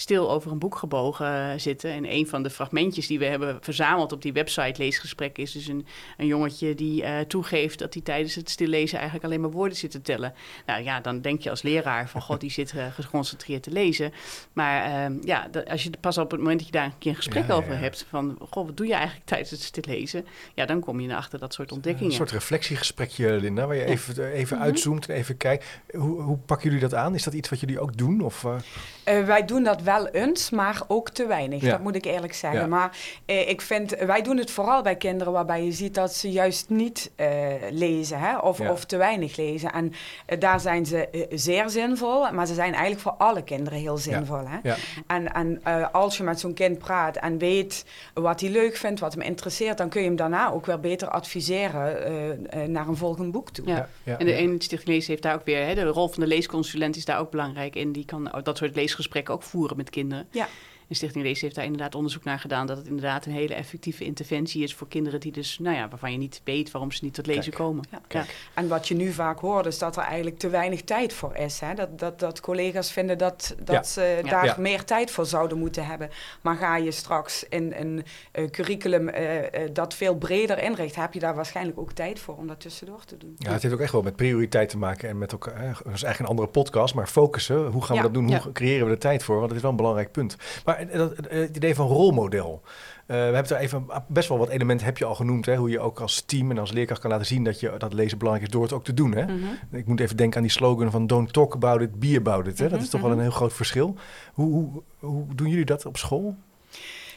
stil 0.00 0.30
over 0.30 0.52
een 0.52 0.58
boek 0.58 0.76
gebogen 0.76 1.60
zitten. 1.60 1.90
En 1.90 2.12
een 2.12 2.26
van 2.26 2.42
de 2.42 2.50
fragmentjes 2.50 3.06
die 3.06 3.18
we 3.18 3.24
hebben 3.24 3.58
verzameld 3.60 4.12
op 4.12 4.22
die 4.22 4.32
website 4.32 4.82
Leesgesprek 4.82 5.38
is 5.38 5.52
dus 5.52 5.66
een, 5.66 5.86
een 6.16 6.26
jongetje 6.26 6.74
die 6.74 7.26
toegeeft 7.26 7.78
dat 7.78 7.94
hij 7.94 8.02
tijdens 8.02 8.34
het 8.34 8.50
stillezen 8.50 8.98
eigenlijk 8.98 9.26
alleen 9.26 9.40
maar 9.40 9.50
woorden 9.50 9.76
zit 9.76 9.90
te 9.90 10.02
tellen. 10.02 10.34
Nou 10.66 10.82
ja, 10.82 11.00
dan 11.00 11.20
denk 11.20 11.40
je 11.40 11.50
als 11.50 11.62
leraar 11.62 12.08
van 12.08 12.20
god, 12.20 12.40
die 12.40 12.50
zit 12.50 12.74
geconcentreerd 12.94 13.62
te 13.62 13.70
lezen. 13.70 14.12
Maar 14.52 14.84
ehm, 14.84 15.16
ja, 15.24 15.50
als 15.66 15.82
je 15.82 15.90
pas 16.00 16.18
op 16.18 16.30
het 16.30 16.40
moment 16.40 16.58
dat 16.58 16.66
je 16.66 16.72
daar 16.72 16.84
een 16.84 16.98
keer 16.98 17.10
een 17.10 17.16
gesprek 17.16 17.50
over 17.50 17.78
hebt 17.78 18.06
van 18.08 18.38
goh, 18.50 18.66
wat 18.66 18.76
doe 18.76 18.86
je 18.86 18.94
eigenlijk 18.94 19.26
tijdens 19.26 19.50
het 19.50 19.62
stillezen? 19.62 20.26
Ja, 20.54 20.66
dan 20.66 20.80
kom 20.80 21.00
je 21.00 21.16
achter 21.16 21.38
dat 21.38 21.54
soort 21.54 21.72
ontdekkingen. 21.72 22.10
Een 22.10 22.16
soort 22.16 22.30
reflectiegesprekje, 22.30 23.30
Linda, 23.40 23.66
waar 23.66 23.76
je 23.76 23.84
even, 23.84 24.32
even 24.32 24.56
mhm. 24.56 24.66
uitzoomt 24.66 25.08
en 25.08 25.16
even 25.16 25.36
kijkt. 25.36 25.64
Hoe, 25.92 26.20
hoe 26.20 26.38
pakken 26.38 26.66
jullie 26.66 26.88
dat 26.88 26.94
aan? 26.94 27.14
Is 27.14 27.22
dat 27.22 27.34
iets 27.34 27.48
wat 27.48 27.60
jullie 27.60 27.80
ook 27.80 27.96
doen? 27.96 28.20
Of, 28.20 28.44
uh, 28.44 29.24
wij 29.24 29.44
doen 29.44 29.62
dat 29.62 29.82
wel 29.92 30.06
eens, 30.06 30.50
maar 30.50 30.82
ook 30.88 31.10
te 31.10 31.26
weinig. 31.26 31.62
Dat 31.62 31.80
moet 31.80 31.94
ik 31.94 32.04
eerlijk 32.04 32.34
zeggen. 32.34 32.68
Maar 32.68 32.96
uh, 33.26 33.48
ik 33.48 33.60
vind, 33.60 33.96
wij 33.96 34.22
doen 34.22 34.36
het 34.36 34.50
vooral 34.50 34.82
bij 34.82 34.96
kinderen 34.96 35.32
waarbij 35.32 35.64
je 35.64 35.72
ziet 35.72 35.94
dat 35.94 36.14
ze 36.14 36.30
juist 36.30 36.68
niet 36.68 37.10
uh, 37.16 37.26
lezen 37.70 38.18
hè? 38.18 38.38
Of, 38.38 38.60
of 38.60 38.84
te 38.84 38.96
weinig 38.96 39.36
lezen. 39.36 39.72
En 39.72 39.92
daar 40.38 40.60
zijn 40.60 40.86
ze 40.86 41.26
zeer 41.30 41.70
zinvol, 41.70 42.32
maar 42.32 42.46
ze 42.46 42.54
zijn 42.54 42.72
eigenlijk 42.72 43.02
voor 43.02 43.12
alle 43.12 43.42
kinderen 43.42 43.78
heel 43.78 43.96
zinvol. 43.96 44.42
Hè? 44.46 44.72
En, 45.06 45.32
en 45.32 45.62
als 45.92 46.16
je 46.16 46.22
met 46.22 46.40
zo'n 46.40 46.54
kind 46.54 46.78
praat 46.78 47.16
en 47.16 47.38
weet 47.38 47.84
wat 48.14 48.40
hij 48.40 48.50
leuk 48.50 48.76
vindt, 48.76 49.00
wat 49.00 49.12
hem 49.12 49.22
interesseert, 49.22 49.78
dan 49.78 49.88
kun 49.88 50.00
je 50.00 50.06
hem 50.06 50.16
daarna 50.16 50.50
ook 50.52 50.66
weer 50.66 50.80
beter 50.80 51.08
adviseren 51.08 52.46
naar 52.72 52.88
een 52.88 52.96
volgend 52.96 53.32
boek 53.32 53.50
toe. 53.50 53.66
Ja. 53.66 53.88
En 54.04 54.26
de 54.26 54.32
ene 54.32 54.54
Stichting 54.58 54.94
Lees 54.94 55.06
heeft 55.06 55.22
daar 55.22 55.34
ook 55.34 55.44
weer, 55.44 55.66
hè, 55.66 55.74
de 55.74 55.84
rol 55.84 56.08
van 56.08 56.22
de 56.22 56.28
leesconsulent 56.28 56.96
is 56.96 57.04
daar 57.04 57.18
ook 57.18 57.30
belangrijk 57.30 57.76
in. 57.76 57.92
Die 57.92 58.04
kan 58.04 58.30
dat 58.42 58.56
soort 58.56 58.74
leesgesprekken 58.74 59.34
ook 59.34 59.42
voeren 59.42 59.76
met 59.80 59.90
kinderen. 59.90 60.26
Ja. 60.30 60.48
En 60.90 60.96
Stichting 60.96 61.24
Lees 61.24 61.40
heeft 61.40 61.54
daar 61.54 61.64
inderdaad 61.64 61.94
onderzoek 61.94 62.24
naar 62.24 62.38
gedaan 62.38 62.66
dat 62.66 62.76
het 62.76 62.86
inderdaad 62.86 63.26
een 63.26 63.32
hele 63.32 63.54
effectieve 63.54 64.04
interventie 64.04 64.62
is 64.62 64.74
voor 64.74 64.88
kinderen 64.88 65.20
die 65.20 65.32
dus, 65.32 65.58
nou 65.58 65.76
ja, 65.76 65.88
waarvan 65.88 66.12
je 66.12 66.18
niet 66.18 66.40
weet 66.44 66.70
waarom 66.70 66.92
ze 66.92 67.04
niet 67.04 67.14
tot 67.14 67.26
lezen 67.26 67.52
komen. 67.52 67.84
Ja. 68.08 68.24
En 68.54 68.68
wat 68.68 68.88
je 68.88 68.94
nu 68.94 69.12
vaak 69.12 69.38
hoort 69.38 69.66
is 69.66 69.78
dat 69.78 69.96
er 69.96 70.02
eigenlijk 70.02 70.38
te 70.38 70.48
weinig 70.48 70.82
tijd 70.82 71.12
voor 71.12 71.36
is. 71.36 71.60
Hè? 71.60 71.74
Dat, 71.74 71.98
dat, 71.98 72.18
dat 72.18 72.40
collega's 72.40 72.92
vinden 72.92 73.18
dat, 73.18 73.54
dat 73.64 73.88
ze 73.88 74.20
daar 74.24 74.54
meer 74.58 74.84
tijd 74.84 75.10
voor 75.10 75.26
zouden 75.26 75.58
moeten 75.58 75.86
hebben. 75.86 76.10
Maar 76.40 76.56
ga 76.56 76.76
je 76.76 76.90
straks 76.90 77.44
in 77.48 77.74
een 77.76 78.04
uh, 78.32 78.48
curriculum 78.48 79.08
uh, 79.08 79.36
uh, 79.36 79.44
dat 79.72 79.94
veel 79.94 80.16
breder 80.16 80.62
inricht, 80.62 80.96
heb 80.96 81.12
je 81.12 81.20
daar 81.20 81.34
waarschijnlijk 81.34 81.78
ook 81.78 81.92
tijd 81.92 82.18
voor 82.18 82.36
om 82.36 82.46
dat 82.46 82.60
tussendoor 82.60 83.04
te 83.04 83.16
doen. 83.16 83.34
Ja, 83.38 83.52
het 83.52 83.62
heeft 83.62 83.74
ook 83.74 83.80
echt 83.80 83.92
wel 83.92 84.02
met 84.02 84.16
prioriteit 84.16 84.68
te 84.68 84.78
maken 84.78 85.08
en 85.08 85.18
met 85.18 85.32
elkaar. 85.32 85.62
Dat 85.62 85.76
is 85.76 85.84
eigenlijk 85.84 86.18
een 86.18 86.26
andere 86.26 86.48
podcast, 86.48 86.94
maar 86.94 87.06
focussen. 87.06 87.66
Hoe 87.66 87.84
gaan 87.84 87.96
we 87.96 88.02
dat 88.02 88.14
doen? 88.14 88.34
Hoe 88.42 88.52
creëren 88.52 88.86
we 88.86 88.92
de 88.92 88.98
tijd 88.98 89.22
voor? 89.22 89.36
Want 89.36 89.46
dat 89.48 89.56
is 89.56 89.62
wel 89.62 89.70
een 89.70 89.76
belangrijk 89.76 90.12
punt. 90.12 90.36
Maar 90.64 90.79
het 91.28 91.56
idee 91.56 91.74
van 91.74 91.86
rolmodel. 91.86 92.62
Uh, 92.62 93.16
we 93.16 93.34
hebben 93.34 93.56
er 93.56 93.56
even 93.56 93.86
best 94.08 94.28
wel 94.28 94.38
wat 94.38 94.48
elementen 94.48 94.86
heb 94.86 94.98
je 94.98 95.04
al 95.04 95.14
genoemd. 95.14 95.46
Hè? 95.46 95.56
Hoe 95.56 95.70
je 95.70 95.80
ook 95.80 96.00
als 96.00 96.20
team 96.20 96.50
en 96.50 96.58
als 96.58 96.72
leerkracht 96.72 97.00
kan 97.00 97.10
laten 97.10 97.26
zien 97.26 97.44
dat 97.44 97.60
je 97.60 97.74
dat 97.78 97.92
lezen 97.92 98.18
belangrijk 98.18 98.48
is 98.48 98.54
door 98.54 98.62
het 98.62 98.72
ook 98.72 98.84
te 98.84 98.94
doen. 98.94 99.14
Hè? 99.14 99.24
Mhm. 99.24 99.46
Ik 99.70 99.86
moet 99.86 100.00
even 100.00 100.16
denken 100.16 100.36
aan 100.36 100.42
die 100.42 100.52
slogan 100.52 100.90
van 100.90 101.06
don't 101.06 101.32
talk 101.32 101.54
about 101.54 101.80
it, 101.80 102.00
be 102.00 102.16
about 102.16 102.46
it. 102.46 102.58
Hè? 102.58 102.68
Dat 102.68 102.80
is 102.80 102.88
toch 102.88 103.00
wel 103.00 103.10
een 103.10 103.16
mhm. 103.16 103.26
heel 103.26 103.36
groot 103.36 103.52
verschil. 103.52 103.96
Hoe, 104.32 104.52
hoe, 104.52 104.82
hoe 104.98 105.34
doen 105.34 105.48
jullie 105.48 105.64
dat 105.64 105.86
op 105.86 105.96
school? 105.96 106.36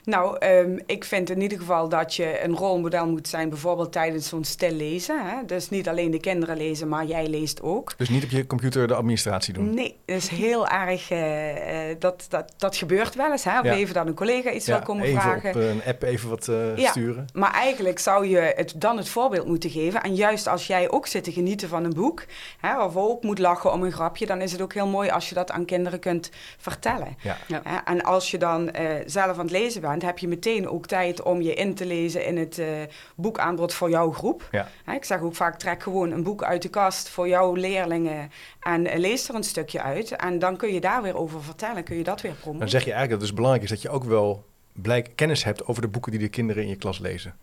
Nou, 0.04 0.46
um, 0.46 0.80
ik 0.86 1.04
vind 1.04 1.30
in 1.30 1.42
ieder 1.42 1.58
geval 1.58 1.90
dat 1.90 2.16
je 2.16 2.44
een 2.44 2.56
rolmodel 2.56 3.08
moet 3.08 3.28
zijn, 3.28 3.50
bijvoorbeeld 3.50 3.92
tijdens 3.92 4.28
zo'n 4.28 4.44
stil 4.44 4.72
lezen. 4.72 5.26
Hè? 5.26 5.46
Dus 5.46 5.70
niet 5.70 5.90
alleen 5.90 6.12
de 6.12 6.20
kinderen 6.20 6.58
lezen, 6.58 6.88
maar 6.88 7.06
jij 7.06 7.28
leest 7.28 7.62
ook. 7.62 7.98
Dus 7.98 8.10
niet 8.10 8.24
op 8.24 8.30
je 8.30 8.48
computer 8.48 8.88
de 8.88 8.94
administratie 8.94 9.54
doen? 9.54 9.74
Nee, 9.74 9.96
dat 10.06 10.16
is 10.16 10.28
heel 10.28 10.68
erg. 10.68 11.12
Uh, 11.12 11.96
dat, 12.00 12.26
dat, 12.30 12.54
dat 12.58 12.76
gebeurt 12.76 13.16
wel 13.16 13.32
eens. 13.32 13.44
Hè? 13.44 13.60
Of 13.60 13.66
even 13.66 13.94
dat 13.94 14.08
een 14.08 14.14
collega 14.14 14.52
iets 14.52 14.66
ja, 14.66 14.76
wil 14.76 14.86
komen 14.86 15.04
even 15.04 15.22
vragen. 15.22 15.50
Op 15.50 15.56
een 15.56 15.82
app 15.86 16.04
even 16.04 16.30
wat 16.30 16.48
uh, 16.48 16.78
ja, 16.78 16.90
sturen. 16.90 17.26
Maar 17.34 17.52
eigenlijk 17.52 18.00
zou 18.00 18.28
je 18.28 18.54
het 18.56 18.74
dan 18.76 18.98
het 18.98 19.10
voorbeeld 19.10 19.48
moeten 19.48 19.70
geven. 19.70 20.02
En 20.04 20.16
juist 20.16 20.48
als 20.48 20.68
jij 20.68 20.92
ook 20.92 21.08
zit 21.08 21.24
te 21.24 21.32
genieten 21.32 21.70
van 21.70 21.84
een 21.84 21.94
boek, 21.94 22.26
hè, 22.60 22.84
of 22.84 22.96
ook 22.96 23.24
moet 23.24 23.40
lachen 23.40 23.72
om 23.72 23.84
een 23.84 23.92
grapje, 23.92 24.26
dan 24.26 24.42
is 24.42 24.52
het 24.52 24.62
ook 24.62 24.74
heel 24.74 24.88
mooi 24.88 25.10
als 25.10 25.30
je 25.30 25.36
dat 25.36 25.52
aan 25.52 25.66
kinderen 25.66 26.00
kunt 26.00 26.30
vertellen. 26.58 27.18
Ja. 27.22 27.38
En 27.86 28.04
als 28.04 28.32
je 28.32 28.38
dan 28.38 28.62
uh, 28.80 28.90
zelf 29.06 29.38
aan 29.38 29.44
het 29.44 29.52
lezen 29.52 29.82
bent 29.82 29.92
heb 30.02 30.20
je 30.20 30.28
meteen 30.28 30.70
ook 30.70 30.86
tijd 30.86 31.22
om 31.22 31.42
je 31.42 31.54
in 31.54 31.76
te 31.76 31.86
lezen 31.86 32.26
in 32.26 32.38
het 32.38 32.58
uh, 32.58 32.68
boekaanbod 33.16 33.74
voor 33.74 33.90
jouw 33.90 34.12
groep. 34.12 34.48
Ja. 34.52 34.68
ik 34.94 35.06
zeg 35.06 35.22
ook 35.22 35.36
vaak, 35.36 35.60
trek 35.60 35.84
gewoon 35.84 36.12
een 36.12 36.24
boek 36.24 36.44
uit 36.44 36.62
de 36.62 36.70
kast 36.70 37.10
voor 37.10 37.28
jouw 37.28 37.54
leerlingen 37.54 38.32
en 38.60 38.86
uh, 38.86 38.96
lees 38.96 39.30
er 39.30 39.36
een 39.36 39.44
stukje 39.44 39.82
uit. 39.82 40.12
En 40.12 40.40
dan 40.40 40.58
kun 40.58 40.74
je 40.74 40.82
daar 40.82 41.02
weer 41.02 41.18
over 41.18 41.44
vertellen, 41.44 41.84
kun 41.84 41.98
je 41.98 42.04
dat 42.04 42.22
weer 42.22 42.34
promoten. 42.34 42.60
Dan 42.60 42.70
zeg 42.70 42.86
je 42.86 42.92
eigenlijk 42.92 43.12
dat 43.12 43.20
het 43.20 43.30
dus 43.30 43.38
belangrijk 43.38 43.64
is 43.64 43.70
dat 43.70 43.82
je 43.82 43.90
ook 43.90 44.04
wel 44.04 44.46
blijk 44.72 45.12
kennis 45.16 45.44
hebt 45.44 45.68
over 45.68 45.82
de 45.82 45.88
boeken 45.88 46.12
die 46.12 46.20
de 46.20 46.30
kinderen 46.30 46.64
in 46.64 46.70
je 46.70 46.76
klas 46.76 47.00
lezen. 47.00 47.36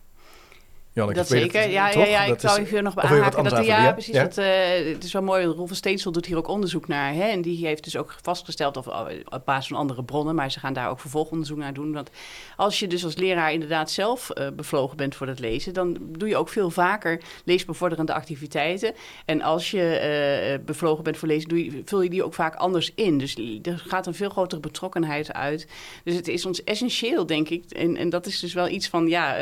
Janneke, 0.93 1.17
dat 1.19 1.27
zeker. 1.27 1.69
ja, 1.69 1.89
ja, 1.89 2.05
ja, 2.05 2.23
ik 2.23 2.39
zou 2.39 2.59
even 2.59 2.83
nog 2.83 2.95
aanhaken. 2.95 3.43
Dat, 3.43 3.65
ja, 3.65 3.91
precies. 3.91 4.13
Dat, 4.13 4.37
uh, 4.37 4.45
het 4.93 5.03
is 5.03 5.13
wel 5.13 5.21
mooi. 5.21 5.45
Rolf 5.45 5.67
van 5.67 5.75
Steensel 5.75 6.11
doet 6.11 6.25
hier 6.25 6.37
ook 6.37 6.47
onderzoek 6.47 6.87
naar. 6.87 7.13
Hè, 7.13 7.23
en 7.23 7.41
die 7.41 7.65
heeft 7.65 7.83
dus 7.83 7.97
ook 7.97 8.15
vastgesteld, 8.21 8.77
of 8.77 8.87
oh, 8.87 9.07
op 9.29 9.45
basis 9.45 9.67
van 9.67 9.77
andere 9.77 10.03
bronnen, 10.03 10.35
maar 10.35 10.51
ze 10.51 10.59
gaan 10.59 10.73
daar 10.73 10.89
ook 10.89 10.99
vervolgonderzoek 10.99 11.57
naar 11.57 11.73
doen. 11.73 11.93
Want 11.93 12.09
als 12.55 12.79
je 12.79 12.87
dus 12.87 13.03
als 13.03 13.15
leraar 13.15 13.53
inderdaad 13.53 13.91
zelf 13.91 14.29
uh, 14.33 14.47
bevlogen 14.55 14.97
bent 14.97 15.15
voor 15.15 15.27
het 15.27 15.39
lezen, 15.39 15.73
dan 15.73 15.97
doe 16.01 16.27
je 16.27 16.37
ook 16.37 16.49
veel 16.49 16.69
vaker 16.69 17.21
leesbevorderende 17.45 18.13
activiteiten. 18.13 18.93
En 19.25 19.41
als 19.41 19.71
je 19.71 20.57
uh, 20.59 20.65
bevlogen 20.65 21.03
bent 21.03 21.17
voor 21.17 21.27
lezen, 21.27 21.49
doe 21.49 21.65
je, 21.65 21.81
vul 21.85 22.01
je 22.01 22.09
die 22.09 22.23
ook 22.23 22.33
vaak 22.33 22.55
anders 22.55 22.91
in. 22.95 23.17
Dus 23.17 23.35
er 23.61 23.83
gaat 23.87 24.07
een 24.07 24.13
veel 24.13 24.29
grotere 24.29 24.61
betrokkenheid 24.61 25.33
uit. 25.33 25.67
Dus 26.03 26.15
het 26.15 26.27
is 26.27 26.45
ons 26.45 26.63
essentieel, 26.63 27.25
denk 27.25 27.49
ik. 27.49 27.71
En, 27.71 27.97
en 27.97 28.09
dat 28.09 28.25
is 28.25 28.39
dus 28.39 28.53
wel 28.53 28.67
iets 28.67 28.87
van, 28.87 29.07
ja, 29.07 29.35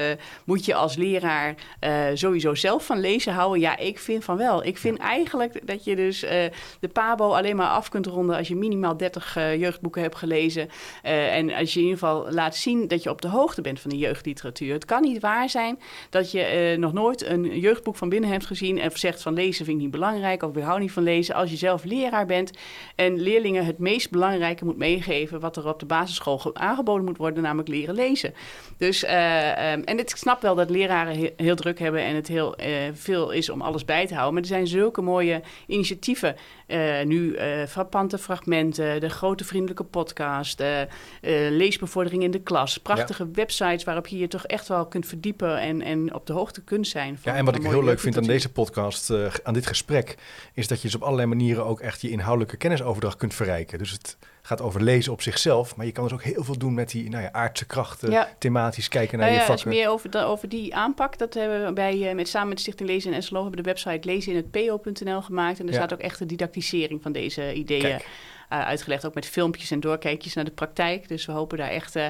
moet 0.43 0.65
je 0.65 0.75
als 0.75 0.95
leraar 0.95 1.38
uh, 1.47 2.05
sowieso 2.13 2.55
zelf 2.55 2.85
van 2.85 2.99
lezen 2.99 3.33
houden? 3.33 3.59
Ja, 3.59 3.77
ik 3.77 3.99
vind 3.99 4.23
van 4.23 4.37
wel. 4.37 4.65
Ik 4.65 4.77
vind 4.77 4.97
eigenlijk 4.97 5.67
dat 5.67 5.83
je 5.83 5.95
dus 5.95 6.23
uh, 6.23 6.29
de 6.79 6.87
PABO 6.93 7.31
alleen 7.31 7.55
maar 7.55 7.69
af 7.69 7.89
kunt 7.89 8.05
ronden 8.05 8.37
als 8.37 8.47
je 8.47 8.55
minimaal 8.55 8.97
30 8.97 9.35
uh, 9.37 9.53
eh, 9.53 9.59
jeugdboeken 9.59 10.01
hebt 10.01 10.15
gelezen. 10.15 10.69
en 11.01 11.53
als 11.53 11.73
je 11.73 11.79
in 11.79 11.85
ieder 11.85 11.99
geval 11.99 12.31
laat 12.31 12.55
zien 12.55 12.87
dat 12.87 13.03
je 13.03 13.09
op 13.09 13.21
de 13.21 13.27
hoogte 13.27 13.61
bent 13.61 13.79
van 13.79 13.89
de 13.89 13.97
jeugdliteratuur. 13.97 14.73
Het 14.73 14.85
kan 14.85 15.01
niet 15.01 15.21
waar 15.21 15.49
zijn 15.49 15.79
dat 16.09 16.31
je 16.31 16.75
nog 16.79 16.93
nooit 16.93 17.25
een 17.25 17.59
jeugdboek 17.59 17.95
van 17.95 18.09
binnen 18.09 18.29
hebt 18.29 18.45
gezien 18.45 18.79
en 18.79 18.91
zegt 18.93 19.21
van 19.21 19.33
lezen 19.33 19.65
vind 19.65 19.77
ik 19.77 19.83
niet 19.83 19.91
belangrijk 19.91 20.43
of 20.43 20.53
we 20.53 20.61
houden 20.61 20.81
niet 20.81 20.91
van 20.91 21.03
lezen. 21.03 21.35
Als 21.35 21.49
je 21.49 21.57
zelf 21.57 21.83
leraar 21.83 22.25
bent 22.25 22.51
en 22.95 23.21
leerlingen 23.21 23.65
het 23.65 23.77
meest 23.77 24.09
belangrijke 24.09 24.65
moet 24.65 24.77
meegeven 24.77 25.39
wat 25.39 25.57
er 25.57 25.67
op 25.67 25.79
de 25.79 25.85
basisschool 25.85 26.55
aangeboden 26.55 27.05
moet 27.05 27.17
worden, 27.17 27.43
namelijk 27.43 27.67
leren 27.69 27.95
lezen. 27.95 28.33
Dus, 28.77 29.03
um, 29.03 29.09
en 29.83 29.99
ik 29.99 30.09
snap 30.09 30.41
wel 30.41 30.55
dat 30.55 30.69
leraren 30.69 31.28
heel, 31.35 31.55
druk 31.55 31.79
hebben 31.79 32.01
en 32.01 32.15
het 32.15 32.27
heel 32.27 32.61
uh, 32.61 32.67
veel 32.93 33.31
is 33.31 33.49
om 33.49 33.61
alles 33.61 33.85
bij 33.85 34.07
te 34.07 34.13
houden. 34.13 34.33
Maar 34.33 34.41
er 34.41 34.49
zijn 34.49 34.67
zulke 34.67 35.01
mooie 35.01 35.41
initiatieven. 35.67 36.35
Uh, 36.67 37.03
nu 37.03 37.37
frappante 37.67 38.17
fragmenten, 38.17 38.99
de 38.99 39.09
grote 39.09 39.43
vriendelijke 39.43 39.83
podcast, 39.83 40.63
leesbevordering 41.49 42.23
in 42.23 42.31
de 42.31 42.41
klas. 42.41 42.77
Prachtige 42.77 43.29
websites 43.31 43.83
waarop 43.83 44.07
je 44.07 44.17
je 44.17 44.27
toch 44.27 44.45
echt 44.45 44.67
wel 44.67 44.85
kunt 44.85 45.05
verdiepen 45.05 45.59
en, 45.59 45.81
en 45.81 46.13
op 46.13 46.25
de 46.25 46.33
hoogte 46.33 46.61
kunt 46.61 46.87
zijn. 46.87 47.17
Van, 47.17 47.31
ja, 47.31 47.37
en 47.37 47.45
wat 47.45 47.55
ik 47.55 47.63
heel 47.63 47.83
leuk 47.83 47.99
vind 47.99 48.17
aan 48.17 48.23
deze 48.23 48.51
podcast, 48.51 49.13
aan 49.43 49.53
dit 49.53 49.67
gesprek, 49.67 50.17
is 50.53 50.67
dat 50.67 50.77
je 50.77 50.87
dus 50.87 50.95
op 50.95 51.01
allerlei 51.01 51.27
manieren 51.27 51.65
ook 51.65 51.79
echt 51.79 52.01
je 52.01 52.09
inhoudelijke 52.09 52.57
kennisoverdracht 52.57 53.17
kunt 53.17 53.33
verrijken. 53.33 53.77
Dus 53.77 53.91
het 53.91 54.17
gaat 54.41 54.61
over 54.61 54.83
lezen 54.83 55.11
op 55.11 55.21
zichzelf. 55.21 55.75
Maar 55.75 55.85
je 55.85 55.91
kan 55.91 56.03
dus 56.03 56.13
ook 56.13 56.23
heel 56.23 56.43
veel 56.43 56.57
doen 56.57 56.73
met 56.73 56.89
die 56.89 57.09
nou 57.09 57.23
ja, 57.23 57.31
aardse 57.31 57.65
krachten, 57.65 58.27
thematisch 58.37 58.87
kijken 58.87 59.17
naar 59.17 59.27
nou 59.27 59.39
je 59.39 59.45
vakken. 59.45 59.71
Ja, 59.71 59.77
meer 59.77 59.89
over, 59.89 60.25
over 60.25 60.49
die 60.49 60.75
aanpak. 60.75 61.17
Dat 61.19 61.33
hebben 61.33 61.65
we 61.65 61.73
bij, 61.73 61.97
uh, 61.97 62.13
met, 62.13 62.27
samen 62.27 62.47
met 62.47 62.57
de 62.57 62.63
Stichting 62.63 62.89
Lezen 62.89 63.13
en 63.13 63.23
SLO 63.23 63.41
hebben 63.41 63.63
de 63.63 63.69
website 63.69 64.07
lezen 64.07 64.31
in 64.31 64.37
het 64.37 64.51
po.nl 64.51 65.21
gemaakt. 65.21 65.59
En 65.59 65.67
er 65.67 65.73
staat 65.73 65.93
ook 65.93 65.99
echt 65.99 66.19
de 66.19 66.25
didactisering 66.25 67.01
van 67.01 67.11
deze 67.11 67.53
ideeën 67.53 67.89
uh, 67.89 67.99
uitgelegd. 68.65 69.05
Ook 69.05 69.13
met 69.13 69.25
filmpjes 69.25 69.71
en 69.71 69.79
doorkijkjes 69.79 70.33
naar 70.33 70.45
de 70.45 70.51
praktijk. 70.51 71.07
Dus 71.07 71.25
we 71.25 71.31
hopen 71.31 71.57
daar 71.57 71.69
echt 71.69 71.95
uh, 71.95 72.07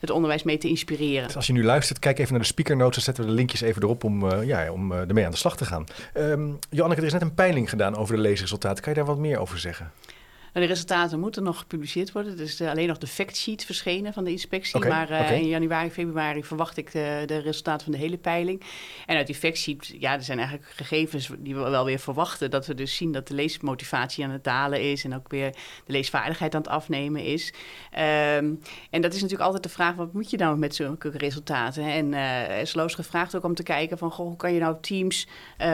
het 0.00 0.10
onderwijs 0.10 0.42
mee 0.42 0.58
te 0.58 0.68
inspireren. 0.68 1.26
Dus 1.26 1.36
als 1.36 1.46
je 1.46 1.52
nu 1.52 1.64
luistert, 1.64 1.98
kijk 1.98 2.18
even 2.18 2.32
naar 2.32 2.40
de 2.40 2.46
speaker 2.46 2.76
notes. 2.76 2.94
Dan 2.94 3.04
zetten 3.04 3.24
we 3.24 3.30
de 3.30 3.36
linkjes 3.36 3.60
even 3.60 3.82
erop 3.82 4.04
om, 4.04 4.24
uh, 4.24 4.46
ja, 4.46 4.72
om 4.72 4.92
ermee 4.92 5.24
aan 5.24 5.30
de 5.30 5.36
slag 5.36 5.56
te 5.56 5.64
gaan. 5.64 5.84
Um, 6.16 6.58
Joanneke, 6.70 7.00
er 7.00 7.06
is 7.06 7.12
net 7.12 7.22
een 7.22 7.34
peiling 7.34 7.68
gedaan 7.68 7.96
over 7.96 8.16
de 8.16 8.20
leesresultaten. 8.20 8.82
Kan 8.82 8.92
je 8.92 8.98
daar 8.98 9.08
wat 9.08 9.18
meer 9.18 9.38
over 9.38 9.58
zeggen? 9.58 9.92
De 10.60 10.66
resultaten 10.66 11.20
moeten 11.20 11.42
nog 11.42 11.58
gepubliceerd 11.58 12.12
worden. 12.12 12.36
Dus 12.36 12.60
uh, 12.60 12.70
alleen 12.70 12.88
nog 12.88 12.98
de 12.98 13.06
factsheet 13.06 13.64
verschenen 13.64 14.12
van 14.12 14.24
de 14.24 14.30
inspectie. 14.30 14.86
maar 14.86 15.10
uh, 15.10 15.30
in 15.30 15.46
januari, 15.46 15.90
februari 15.90 16.44
verwacht 16.44 16.76
ik 16.76 16.92
de, 16.92 17.22
de, 17.26 17.38
resultaten 17.38 17.84
van 17.84 17.92
de 17.92 17.98
hele 17.98 18.16
peiling. 18.16 18.62
En 19.06 19.16
uit 19.16 19.26
die 19.26 19.36
factsheet, 19.36 19.94
ja, 19.98 20.12
er 20.12 20.22
zijn 20.22 20.38
eigenlijk 20.38 20.70
gegevens 20.70 21.30
die 21.38 21.54
we 21.54 21.60
wel 21.60 21.84
weer 21.84 21.98
verwachten. 21.98 22.50
Dat 22.50 22.66
we 22.66 22.74
dus 22.74 22.96
zien 22.96 23.12
dat 23.12 23.28
de 23.28 23.34
leesmotivatie 23.34 24.24
aan 24.24 24.30
het 24.30 24.44
dalen 24.44 24.90
is. 24.90 25.04
En 25.04 25.14
ook 25.14 25.28
weer 25.28 25.50
de 25.84 25.92
leesvaardigheid 25.92 26.54
aan 26.54 26.60
het 26.60 26.70
afnemen 26.70 27.24
is. 27.24 27.52
Um, 27.92 28.60
en 28.90 29.02
dat 29.02 29.14
is 29.14 29.20
natuurlijk 29.20 29.42
altijd 29.42 29.62
de 29.62 29.68
vraag, 29.68 29.94
wat 29.94 30.12
moet 30.12 30.30
je 30.30 30.36
nou 30.36 30.58
met 30.58 30.74
zulke 30.74 31.10
resultaten? 31.10 31.84
En 31.84 32.12
uh, 32.12 32.60
is 32.60 32.74
Loos 32.74 32.94
gevraagd 32.94 33.36
ook 33.36 33.44
om 33.44 33.54
te 33.54 33.62
kijken 33.62 33.98
van, 33.98 34.10
goh, 34.10 34.26
hoe 34.26 34.36
kan 34.36 34.52
je 34.52 34.60
nou 34.60 34.76
teams 34.80 35.28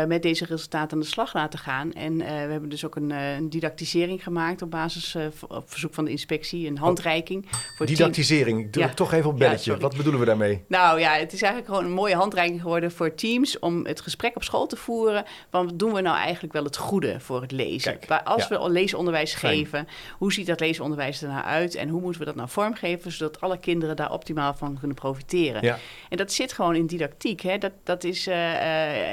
met 0.06 0.22
deze 0.22 0.44
resultaten 0.44 0.92
aan 0.92 1.02
de 1.02 1.06
slag 1.08 1.34
laten 1.34 1.58
gaan? 1.58 1.92
En 1.92 2.16
we 2.16 2.24
hebben 2.24 2.68
dus 2.68 2.84
ook 2.84 2.96
een, 2.96 3.10
een 3.10 3.50
didactisering 3.50 4.22
gemaakt 4.22 4.62
op 4.68 4.80
basis 4.80 5.14
uh, 5.14 5.26
op 5.48 5.70
verzoek 5.70 5.94
van 5.94 6.04
de 6.04 6.10
inspectie, 6.10 6.66
een 6.66 6.78
handreiking. 6.78 7.46
Voor 7.76 7.86
Didactisering, 7.86 8.74
ik 8.74 8.92
toch 8.92 9.12
even 9.12 9.30
op 9.30 9.38
belletje. 9.38 9.76
Wat 9.76 9.96
bedoelen 9.96 10.20
we 10.20 10.26
daarmee? 10.26 10.64
Nou 10.68 11.00
ja, 11.00 11.12
het 11.12 11.32
is 11.32 11.42
eigenlijk 11.42 11.72
gewoon 11.72 11.88
een 11.90 11.96
mooie 11.96 12.14
handreiking 12.14 12.60
geworden 12.60 12.92
voor 12.92 13.14
teams 13.14 13.58
om 13.58 13.86
het 13.86 14.00
gesprek 14.00 14.36
op 14.36 14.42
school 14.42 14.66
te 14.66 14.76
voeren. 14.76 15.24
Want 15.50 15.78
doen 15.78 15.92
we 15.92 16.00
nou 16.00 16.16
eigenlijk 16.16 16.52
wel 16.52 16.64
het 16.64 16.76
goede 16.76 17.20
voor 17.20 17.40
het 17.40 17.52
lezen? 17.52 17.98
Kijk, 17.98 18.22
als 18.22 18.48
we 18.48 18.70
leesonderwijs 18.70 19.34
geven, 19.34 19.88
hoe 20.18 20.32
ziet 20.32 20.46
dat 20.46 20.60
leesonderwijs 20.60 21.22
er 21.22 21.28
nou 21.28 21.44
uit 21.44 21.74
en 21.74 21.88
hoe 21.88 22.00
moeten 22.00 22.20
we 22.20 22.26
dat 22.26 22.36
nou 22.36 22.48
vormgeven 22.48 23.12
zodat 23.12 23.40
alle 23.40 23.58
kinderen 23.58 23.96
daar 23.96 24.12
optimaal 24.12 24.54
van 24.54 24.78
kunnen 24.78 24.96
profiteren? 24.96 25.78
En 26.08 26.16
dat 26.16 26.32
zit 26.32 26.52
gewoon 26.52 26.74
in 26.74 26.86
didactiek. 26.86 27.40
Hè? 27.40 27.58
Dat, 27.58 27.72
dat 27.84 28.04
is, 28.04 28.28
uh, 28.28 28.34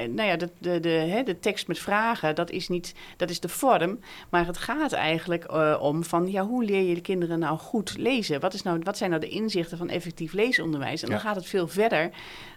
nou 0.09 0.23
ja, 0.23 0.35
de, 0.35 0.49
de, 0.57 0.79
de, 0.79 0.89
hè, 0.89 1.23
de 1.23 1.39
tekst 1.39 1.67
met 1.67 1.79
vragen, 1.79 2.35
dat 2.35 2.51
is 2.51 2.67
niet, 2.67 2.93
dat 3.17 3.29
is 3.29 3.39
de 3.39 3.49
vorm. 3.49 3.99
Maar 4.29 4.45
het 4.45 4.57
gaat 4.57 4.93
eigenlijk 4.93 5.44
uh, 5.51 5.77
om 5.79 6.03
van, 6.03 6.31
ja, 6.31 6.45
hoe 6.45 6.63
leer 6.63 6.81
je 6.81 6.95
de 6.95 7.01
kinderen 7.01 7.39
nou 7.39 7.57
goed 7.57 7.97
lezen? 7.97 8.39
Wat, 8.39 8.53
is 8.53 8.61
nou, 8.61 8.79
wat 8.83 8.97
zijn 8.97 9.09
nou 9.09 9.21
de 9.21 9.29
inzichten 9.29 9.77
van 9.77 9.89
effectief 9.89 10.33
leesonderwijs? 10.33 11.03
En 11.03 11.09
dan 11.09 11.19
gaat 11.19 11.35
het 11.35 11.45
veel 11.45 11.67
verder 11.67 12.09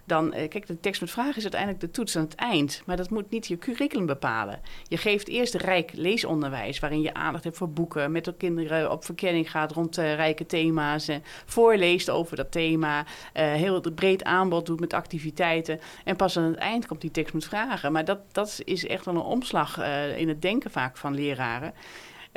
dan, 0.05 0.25
uh, 0.25 0.47
kijk, 0.47 0.67
de 0.67 0.79
tekst 0.79 1.01
met 1.01 1.11
vragen 1.11 1.35
is 1.35 1.41
uiteindelijk 1.41 1.81
de 1.81 1.91
toets 1.91 2.17
aan 2.17 2.23
het 2.23 2.35
eind. 2.35 2.81
Maar 2.85 2.97
dat 2.97 3.09
moet 3.09 3.29
niet 3.29 3.47
je 3.47 3.57
curriculum 3.57 4.05
bepalen. 4.05 4.59
Je 4.87 4.97
geeft 4.97 5.27
eerst 5.27 5.53
rijk 5.53 5.91
leesonderwijs, 5.93 6.79
waarin 6.79 7.01
je 7.01 7.13
aandacht 7.13 7.43
hebt 7.43 7.57
voor 7.57 7.69
boeken, 7.69 8.11
met 8.11 8.25
de 8.25 8.33
kinderen 8.33 8.91
op 8.91 9.05
verkenning 9.05 9.51
gaat 9.51 9.71
rond 9.71 9.97
uh, 9.97 10.15
rijke 10.15 10.45
thema's, 10.45 11.07
en 11.07 11.23
voorleest 11.45 12.09
over 12.09 12.35
dat 12.35 12.51
thema, 12.51 13.05
heel 13.33 13.81
breed 13.95 14.23
aanbod 14.23 14.65
doet 14.65 14.79
met 14.79 14.93
activiteiten. 14.93 15.79
En 16.03 16.15
pas 16.15 16.37
aan 16.37 16.43
het 16.43 16.55
eind 16.55 16.87
komt 16.87 17.01
die 17.01 17.11
tekst 17.11 17.33
met 17.33 17.45
vragen. 17.45 17.91
Maar 17.91 18.05
dat, 18.05 18.19
dat 18.31 18.61
is 18.63 18.87
echt 18.87 19.05
wel 19.05 19.15
een 19.15 19.21
omslag 19.21 19.77
in 20.17 20.27
het 20.27 20.41
denken 20.41 20.71
vaak 20.71 20.97
van 20.97 21.15
leraren. 21.15 21.73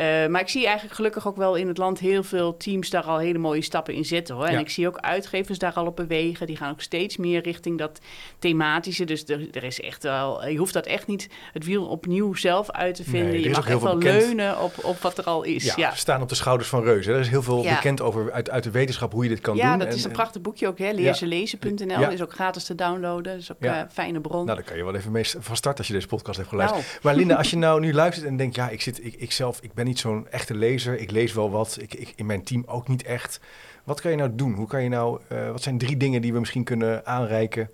Uh, 0.02 0.26
maar 0.26 0.40
ik 0.40 0.48
zie 0.48 0.64
eigenlijk 0.64 0.94
gelukkig 0.94 1.26
ook 1.26 1.36
wel 1.36 1.54
in 1.54 1.68
het 1.68 1.78
land 1.78 1.98
heel 1.98 2.22
veel 2.22 2.56
teams 2.56 2.90
daar 2.90 3.02
al 3.02 3.18
hele 3.18 3.38
mooie 3.38 3.62
stappen 3.62 3.94
in 3.94 4.04
zetten. 4.04 4.34
Hoor. 4.34 4.44
En 4.44 4.58
ik 4.58 4.70
zie 4.70 4.86
ook 4.86 4.98
uitgevers 4.98 5.58
daar 5.58 5.72
al 5.72 5.86
op 5.86 5.96
bewegen. 5.96 6.46
Die 6.46 6.56
gaan 6.56 6.70
ook 6.70 6.80
steeds 6.80 7.16
meer 7.16 7.42
richting 7.42 7.78
dat 7.78 8.00
thematische. 8.38 9.04
Dus 9.04 9.24
er, 9.24 9.48
er 9.52 9.64
is 9.64 9.80
echt 9.80 10.02
wel, 10.02 10.48
je 10.48 10.56
hoeft 10.56 10.72
dat 10.72 10.86
echt 10.86 11.06
niet 11.06 11.28
het 11.52 11.64
wiel 11.64 11.86
opnieuw 11.86 12.34
zelf 12.34 12.70
uit 12.70 12.94
te 12.94 13.04
vinden. 13.04 13.40
je 13.40 13.50
mag 13.50 13.68
echt 13.68 13.82
wel 13.82 13.98
leunen 13.98 14.60
op, 14.60 14.84
op 14.84 14.98
wat 14.98 15.18
er 15.18 15.24
al 15.24 15.42
is. 15.42 15.64
Ja, 15.64 15.74
ja. 15.76 15.94
staan 15.94 16.22
op 16.22 16.28
de 16.28 16.34
schouders 16.34 16.68
van 16.68 16.82
reuzen. 16.82 17.14
Er 17.14 17.20
is 17.20 17.28
heel 17.28 17.42
veel 17.42 17.62
bekend 17.62 18.00
over 18.00 18.32
uit, 18.32 18.50
uit 18.50 18.64
de 18.64 18.70
wetenschap 18.70 19.12
hoe 19.12 19.22
je 19.22 19.28
dit 19.28 19.40
kan 19.40 19.56
doen. 19.56 19.64
Ja, 19.64 19.76
dat 19.76 19.94
is 19.94 20.04
een 20.04 20.10
prachtig 20.12 20.42
boekje 20.42 20.68
ook. 20.68 20.78
Leerzelezen.nl 20.78 22.10
is 22.10 22.22
ook 22.22 22.32
gratis 22.32 22.64
te 22.64 22.74
downloaden. 22.74 23.32
Dat 23.32 23.42
is 23.42 23.52
ook 23.52 23.58
een 23.60 23.68
uh, 23.68 23.80
fijne 23.92 24.20
bron. 24.20 24.44
Nou, 24.44 24.56
dan 24.56 24.66
kan 24.66 24.76
je 24.76 24.84
wel 24.84 24.94
even 24.94 25.12
mee 25.12 25.24
van 25.38 25.56
start 25.56 25.78
als 25.78 25.86
je 25.86 25.92
deze 25.92 26.06
podcast 26.06 26.36
hebt 26.36 26.48
geluisterd. 26.48 26.84
Nou. 26.86 26.98
Maar 27.02 27.14
Linda, 27.14 27.34
als 27.34 27.50
je 27.50 27.56
nou 27.66 27.80
nu 27.80 27.92
luistert 27.92 28.26
en 28.26 28.36
denkt, 28.36 28.54
ja, 28.54 28.68
ik 28.68 28.80
zit, 28.80 29.04
ik, 29.04 29.14
ik 29.14 29.32
zelf, 29.32 29.58
ik 29.60 29.74
ben 29.74 29.86
niet 29.92 30.00
zo'n 30.00 30.26
echte 30.30 30.54
lezer. 30.54 30.98
Ik 30.98 31.10
lees 31.10 31.32
wel 31.32 31.50
wat. 31.50 31.78
Ik, 31.80 31.94
ik, 31.94 32.12
in 32.16 32.26
mijn 32.26 32.42
team 32.42 32.62
ook 32.66 32.88
niet 32.88 33.02
echt. 33.02 33.40
Wat 33.84 34.00
kan 34.00 34.10
je 34.10 34.16
nou 34.16 34.30
doen? 34.34 34.54
Hoe 34.54 34.66
kan 34.66 34.82
je 34.82 34.88
nou, 34.88 35.20
uh, 35.32 35.50
wat 35.50 35.62
zijn 35.62 35.78
drie 35.78 35.96
dingen 35.96 36.22
die 36.22 36.32
we 36.32 36.38
misschien 36.38 36.64
kunnen 36.64 37.06
aanreiken? 37.06 37.70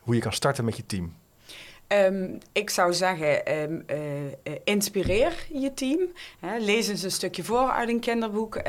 Hoe 0.00 0.14
je 0.14 0.20
kan 0.20 0.32
starten 0.32 0.64
met 0.64 0.76
je 0.76 0.86
team? 0.86 1.14
Um, 1.88 2.38
ik 2.52 2.70
zou 2.70 2.92
zeggen, 2.92 3.62
um, 3.62 3.84
uh, 3.90 4.52
inspireer 4.64 5.46
je 5.52 5.74
team. 5.74 6.00
Hè, 6.40 6.58
lees 6.58 6.88
eens 6.88 7.02
een 7.02 7.10
stukje 7.10 7.44
voor 7.44 7.70
uit 7.70 7.88
een 7.88 8.00
kinderboek. 8.00 8.60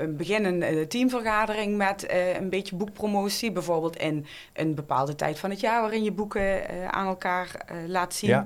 Um, 0.00 0.16
begin 0.16 0.44
een 0.44 0.88
teamvergadering 0.88 1.76
met 1.76 2.06
uh, 2.10 2.34
een 2.34 2.50
beetje 2.50 2.76
boekpromotie. 2.76 3.52
Bijvoorbeeld 3.52 3.96
in 3.96 4.26
een 4.52 4.74
bepaalde 4.74 5.14
tijd 5.14 5.38
van 5.38 5.50
het 5.50 5.60
jaar 5.60 5.80
waarin 5.80 6.04
je 6.04 6.12
boeken 6.12 6.68
aan 6.92 7.06
elkaar 7.06 7.50
laat 7.86 8.14
zien. 8.14 8.30
Ja. 8.30 8.44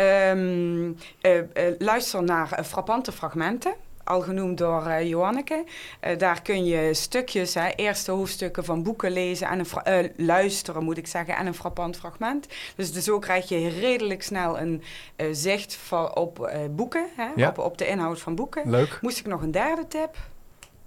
Um, 0.00 0.96
uh, 1.22 1.36
uh, 1.36 1.42
luister 1.78 2.22
naar 2.22 2.64
frappante 2.64 3.12
fragmenten 3.12 3.74
al 4.04 4.20
genoemd 4.20 4.58
door 4.58 4.86
uh, 4.86 5.08
Johanneke. 5.08 5.64
Uh, 6.04 6.18
daar 6.18 6.42
kun 6.42 6.64
je 6.64 6.94
stukjes, 6.94 7.54
hè, 7.54 7.68
eerste 7.68 8.10
hoofdstukken 8.10 8.64
van 8.64 8.82
boeken 8.82 9.10
lezen 9.10 9.48
en 9.48 9.58
een 9.58 10.04
uh, 10.04 10.10
luisteren, 10.26 10.84
moet 10.84 10.98
ik 10.98 11.06
zeggen, 11.06 11.36
en 11.36 11.46
een 11.46 11.54
frappant 11.54 11.96
fragment. 11.96 12.46
Dus, 12.74 12.92
dus 12.92 13.04
zo 13.04 13.18
krijg 13.18 13.48
je 13.48 13.68
redelijk 13.68 14.22
snel 14.22 14.58
een 14.58 14.82
zicht 15.30 15.74
van, 15.74 16.16
op 16.16 16.50
boeken, 16.70 17.06
hè, 17.16 17.28
ja. 17.36 17.48
op, 17.48 17.58
op 17.58 17.78
de 17.78 17.86
inhoud 17.86 18.20
van 18.20 18.34
boeken. 18.34 18.70
Leuk. 18.70 18.98
Moest 19.00 19.18
ik 19.18 19.26
nog 19.26 19.42
een 19.42 19.50
derde 19.50 19.88
tip? 19.88 20.16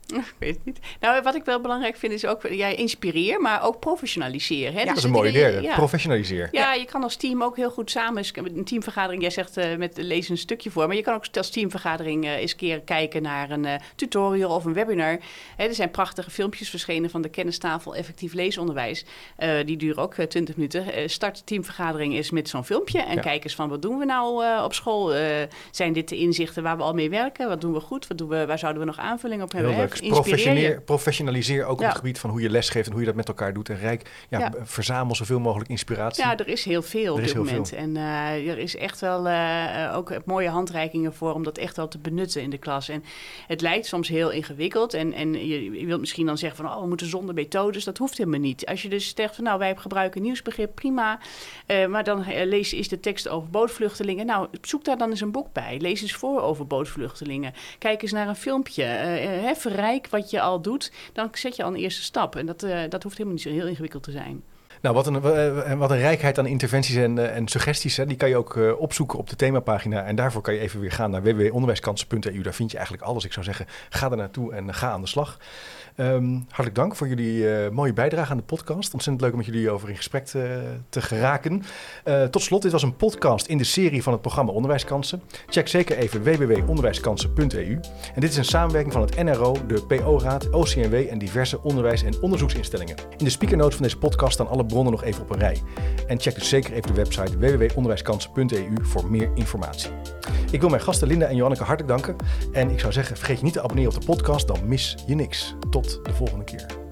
Ik 0.13 0.35
weet 0.37 0.55
het 0.55 0.65
niet. 0.65 0.79
Nou, 0.99 1.21
wat 1.21 1.35
ik 1.35 1.45
wel 1.45 1.61
belangrijk 1.61 1.95
vind 1.95 2.13
is 2.13 2.25
ook, 2.25 2.47
jij 2.47 2.75
inspireer, 2.75 3.41
maar 3.41 3.63
ook 3.63 3.79
professionaliseer. 3.79 4.73
Hè? 4.73 4.79
Ja, 4.79 4.85
dat 4.85 4.97
is 4.97 5.03
een 5.03 5.11
mooie 5.11 5.31
derde. 5.31 5.61
Ja. 5.61 5.75
Professionaliseer. 5.75 6.49
Ja, 6.51 6.73
je 6.73 6.85
kan 6.85 7.03
als 7.03 7.15
team 7.15 7.43
ook 7.43 7.55
heel 7.55 7.69
goed 7.69 7.91
samen, 7.91 8.23
een 8.33 8.63
teamvergadering, 8.63 9.21
jij 9.21 9.31
zegt 9.31 9.57
uh, 9.57 9.75
met 9.75 9.97
lezen 9.97 10.31
een 10.31 10.37
stukje 10.37 10.71
voor, 10.71 10.87
maar 10.87 10.95
je 10.95 11.01
kan 11.01 11.13
ook 11.13 11.25
als 11.33 11.49
teamvergadering 11.49 12.25
uh, 12.25 12.31
eens 12.31 12.51
een 12.51 12.57
keer 12.57 12.81
kijken 12.81 13.21
naar 13.21 13.49
een 13.49 13.63
uh, 13.63 13.73
tutorial 13.95 14.55
of 14.55 14.65
een 14.65 14.73
webinar. 14.73 15.19
Hè, 15.55 15.65
er 15.65 15.75
zijn 15.75 15.91
prachtige 15.91 16.31
filmpjes 16.31 16.69
verschenen 16.69 17.09
van 17.09 17.21
de 17.21 17.29
kennistafel 17.29 17.95
effectief 17.95 18.33
leesonderwijs. 18.33 19.05
die 19.65 19.77
duren 19.77 20.03
ook 20.03 20.13
20 20.13 20.55
minuten. 20.55 21.09
start 21.09 21.37
de 21.37 21.43
teamvergadering 21.43 22.13
eens 22.13 22.31
met 22.31 22.49
zo'n 22.49 22.65
filmpje 22.65 23.01
en 23.01 23.15
ja. 23.15 23.21
kijk 23.21 23.43
eens 23.43 23.55
van 23.55 23.69
wat 23.69 23.81
doen 23.81 23.97
we 23.97 24.05
nou 24.05 24.63
op 24.63 24.73
school? 24.73 25.11
zijn 25.71 25.93
dit 25.93 26.09
de 26.09 26.17
inzichten 26.17 26.63
waar 26.63 26.77
we 26.77 26.83
al 26.83 26.93
mee 26.93 27.09
werken? 27.09 27.47
Wat 27.47 27.61
doen 27.61 27.73
we 27.73 27.79
goed? 27.79 28.07
Wat 28.07 28.17
doen 28.17 28.29
we, 28.29 28.45
waar 28.45 28.59
zouden 28.59 28.81
we 28.81 28.87
nog 28.87 28.97
aanvulling 28.97 29.41
op 29.41 29.51
hebben? 29.51 29.91
Professionaliseer, 30.85 31.65
ook 31.65 31.79
op 31.79 31.85
het 31.85 31.95
gebied 31.95 32.19
van 32.19 32.29
hoe 32.29 32.41
je 32.41 32.49
lesgeeft 32.49 32.85
en 32.85 32.91
hoe 32.91 33.01
je 33.01 33.07
dat 33.07 33.15
met 33.15 33.27
elkaar 33.27 33.53
doet. 33.53 33.69
En 33.69 33.79
rijk, 33.79 34.11
ja, 34.29 34.51
verzamel 34.61 35.15
zoveel 35.15 35.39
mogelijk 35.39 35.69
inspiratie. 35.69 36.23
Ja, 36.23 36.37
er 36.37 36.47
is 36.47 36.65
heel 36.65 36.81
veel 36.81 37.13
op 37.13 37.19
dit 37.23 37.35
moment. 37.35 37.69
Veel. 37.69 37.77
En 37.77 37.95
uh, 37.95 38.49
er 38.49 38.57
is 38.57 38.75
echt 38.75 38.99
wel 38.99 39.27
uh, 39.27 39.93
ook 39.95 40.25
mooie 40.25 40.49
handreikingen 40.49 41.13
voor 41.13 41.33
om 41.33 41.43
dat 41.43 41.57
echt 41.57 41.75
wel 41.75 41.87
te 41.87 41.97
benutten 41.97 42.41
in 42.41 42.49
de 42.49 42.57
klas. 42.57 42.89
En 42.89 43.03
het 43.47 43.61
lijkt 43.61 43.85
soms 43.85 44.07
heel 44.07 44.31
ingewikkeld. 44.31 44.93
En, 44.93 45.13
en 45.13 45.47
je, 45.47 45.79
je 45.79 45.85
wilt 45.85 45.99
misschien 45.99 46.25
dan 46.25 46.37
zeggen 46.37 46.65
van, 46.65 46.75
oh, 46.75 46.81
we 46.81 46.87
moeten 46.87 47.09
zonder 47.09 47.35
methodes. 47.35 47.83
Dat 47.83 47.97
hoeft 47.97 48.17
helemaal 48.17 48.39
niet. 48.39 48.65
Als 48.65 48.81
je 48.81 48.89
dus 48.89 49.13
zegt 49.15 49.35
van, 49.35 49.43
nou, 49.43 49.59
wij 49.59 49.75
gebruiken 49.75 50.21
nieuwsbegrip, 50.21 50.75
prima. 50.75 51.19
Uh, 51.67 51.85
maar 51.85 52.03
dan 52.03 52.25
lees 52.43 52.73
is 52.73 52.89
de 52.89 52.99
tekst 52.99 53.27
over 53.27 53.49
bootvluchtelingen. 53.49 54.25
Nou, 54.25 54.47
zoek 54.61 54.85
daar 54.85 54.97
dan 54.97 55.09
eens 55.09 55.21
een 55.21 55.31
boek 55.31 55.53
bij. 55.53 55.77
Lees 55.79 56.01
eens 56.01 56.13
voor 56.13 56.41
over 56.41 56.67
bootvluchtelingen. 56.67 57.53
Kijk 57.79 58.01
eens 58.01 58.11
naar 58.11 58.27
een 58.27 58.35
filmpje. 58.35 58.83
Uh, 58.83 59.49
wat 60.09 60.29
je 60.29 60.41
al 60.41 60.61
doet, 60.61 60.91
dan 61.13 61.29
zet 61.31 61.55
je 61.55 61.63
al 61.63 61.69
een 61.69 61.79
eerste 61.79 62.03
stap. 62.03 62.35
En 62.35 62.45
dat, 62.45 62.63
uh, 62.63 62.81
dat 62.89 63.03
hoeft 63.03 63.17
helemaal 63.17 63.37
niet 63.37 63.47
zo 63.47 63.53
heel 63.53 63.67
ingewikkeld 63.67 64.03
te 64.03 64.11
zijn. 64.11 64.43
Nou, 64.83 64.95
wat 64.95 65.07
een, 65.07 65.23
eh, 65.23 65.77
wat 65.77 65.91
een 65.91 65.97
rijkheid 65.97 66.39
aan 66.39 66.45
interventies 66.45 66.95
en, 66.95 67.17
eh, 67.17 67.35
en 67.35 67.47
suggesties. 67.47 67.97
Hè. 67.97 68.05
Die 68.05 68.17
kan 68.17 68.29
je 68.29 68.37
ook 68.37 68.55
uh, 68.55 68.79
opzoeken 68.79 69.19
op 69.19 69.29
de 69.29 69.35
themapagina. 69.35 70.03
En 70.03 70.15
daarvoor 70.15 70.41
kan 70.41 70.53
je 70.53 70.59
even 70.59 70.79
weer 70.79 70.91
gaan 70.91 71.11
naar 71.11 71.23
www.onderwijskansen.eu. 71.23 72.41
Daar 72.41 72.53
vind 72.53 72.71
je 72.71 72.77
eigenlijk 72.77 73.07
alles. 73.07 73.25
Ik 73.25 73.33
zou 73.33 73.45
zeggen, 73.45 73.65
ga 73.89 74.11
er 74.11 74.17
naartoe 74.17 74.53
en 74.53 74.73
ga 74.73 74.91
aan 74.91 75.01
de 75.01 75.07
slag. 75.07 75.39
Um, 75.97 76.45
hartelijk 76.47 76.75
dank 76.75 76.95
voor 76.95 77.07
jullie 77.07 77.69
mooie 77.71 77.93
bijdrage 77.93 78.31
aan 78.31 78.37
de 78.37 78.43
podcast. 78.43 78.93
Ontzettend 78.93 79.21
leuk 79.21 79.31
om 79.31 79.37
met 79.37 79.45
jullie 79.45 79.69
over 79.69 79.89
in 79.89 79.95
gesprek 79.95 80.25
te, 80.25 80.61
te 80.89 81.01
geraken. 81.01 81.63
Tot 82.29 82.41
slot, 82.41 82.61
dit 82.61 82.71
was 82.71 82.83
een 82.83 82.95
podcast 82.95 83.47
in 83.47 83.57
de 83.57 83.63
serie 83.63 84.03
van 84.03 84.13
het 84.13 84.21
programma 84.21 84.51
Onderwijskansen. 84.51 85.21
Check 85.47 85.67
zeker 85.67 85.97
even 85.97 86.23
www.onderwijskansen.eu. 86.23 87.79
En 88.15 88.21
dit 88.21 88.29
is 88.29 88.37
een 88.37 88.45
samenwerking 88.45 88.93
van 88.93 89.01
het 89.01 89.23
NRO, 89.23 89.55
de 89.67 89.81
PO-raad, 89.81 90.49
OCMW 90.49 90.93
en 90.93 91.17
diverse 91.17 91.61
onderwijs- 91.63 92.03
en 92.03 92.21
onderzoeksinstellingen. 92.21 92.95
In 93.17 93.25
de 93.25 93.31
speakernotes 93.31 93.75
van 93.75 93.83
deze 93.83 93.97
podcast 93.97 94.33
staan 94.33 94.47
alle 94.47 94.63
bronnen 94.73 94.93
nog 94.93 95.03
even 95.03 95.21
op 95.21 95.29
een 95.29 95.39
rij. 95.39 95.61
En 96.07 96.19
check 96.19 96.35
dus 96.35 96.49
zeker 96.49 96.73
even 96.73 96.87
de 96.87 96.93
website 96.93 97.37
www.onderwijskansen.eu 97.37 98.73
voor 98.81 99.11
meer 99.11 99.31
informatie. 99.35 99.91
Ik 100.51 100.59
wil 100.59 100.69
mijn 100.69 100.81
gasten 100.81 101.07
Linda 101.07 101.25
en 101.25 101.35
Joanneke 101.35 101.63
hartelijk 101.63 101.97
danken. 101.97 102.15
En 102.51 102.69
ik 102.69 102.79
zou 102.79 102.93
zeggen, 102.93 103.17
vergeet 103.17 103.37
je 103.37 103.43
niet 103.43 103.53
te 103.53 103.61
abonneren 103.61 103.93
op 103.93 103.99
de 103.99 104.05
podcast, 104.05 104.47
dan 104.47 104.67
mis 104.67 104.97
je 105.07 105.15
niks. 105.15 105.55
Tot 105.69 105.99
de 106.03 106.13
volgende 106.13 106.43
keer. 106.43 106.82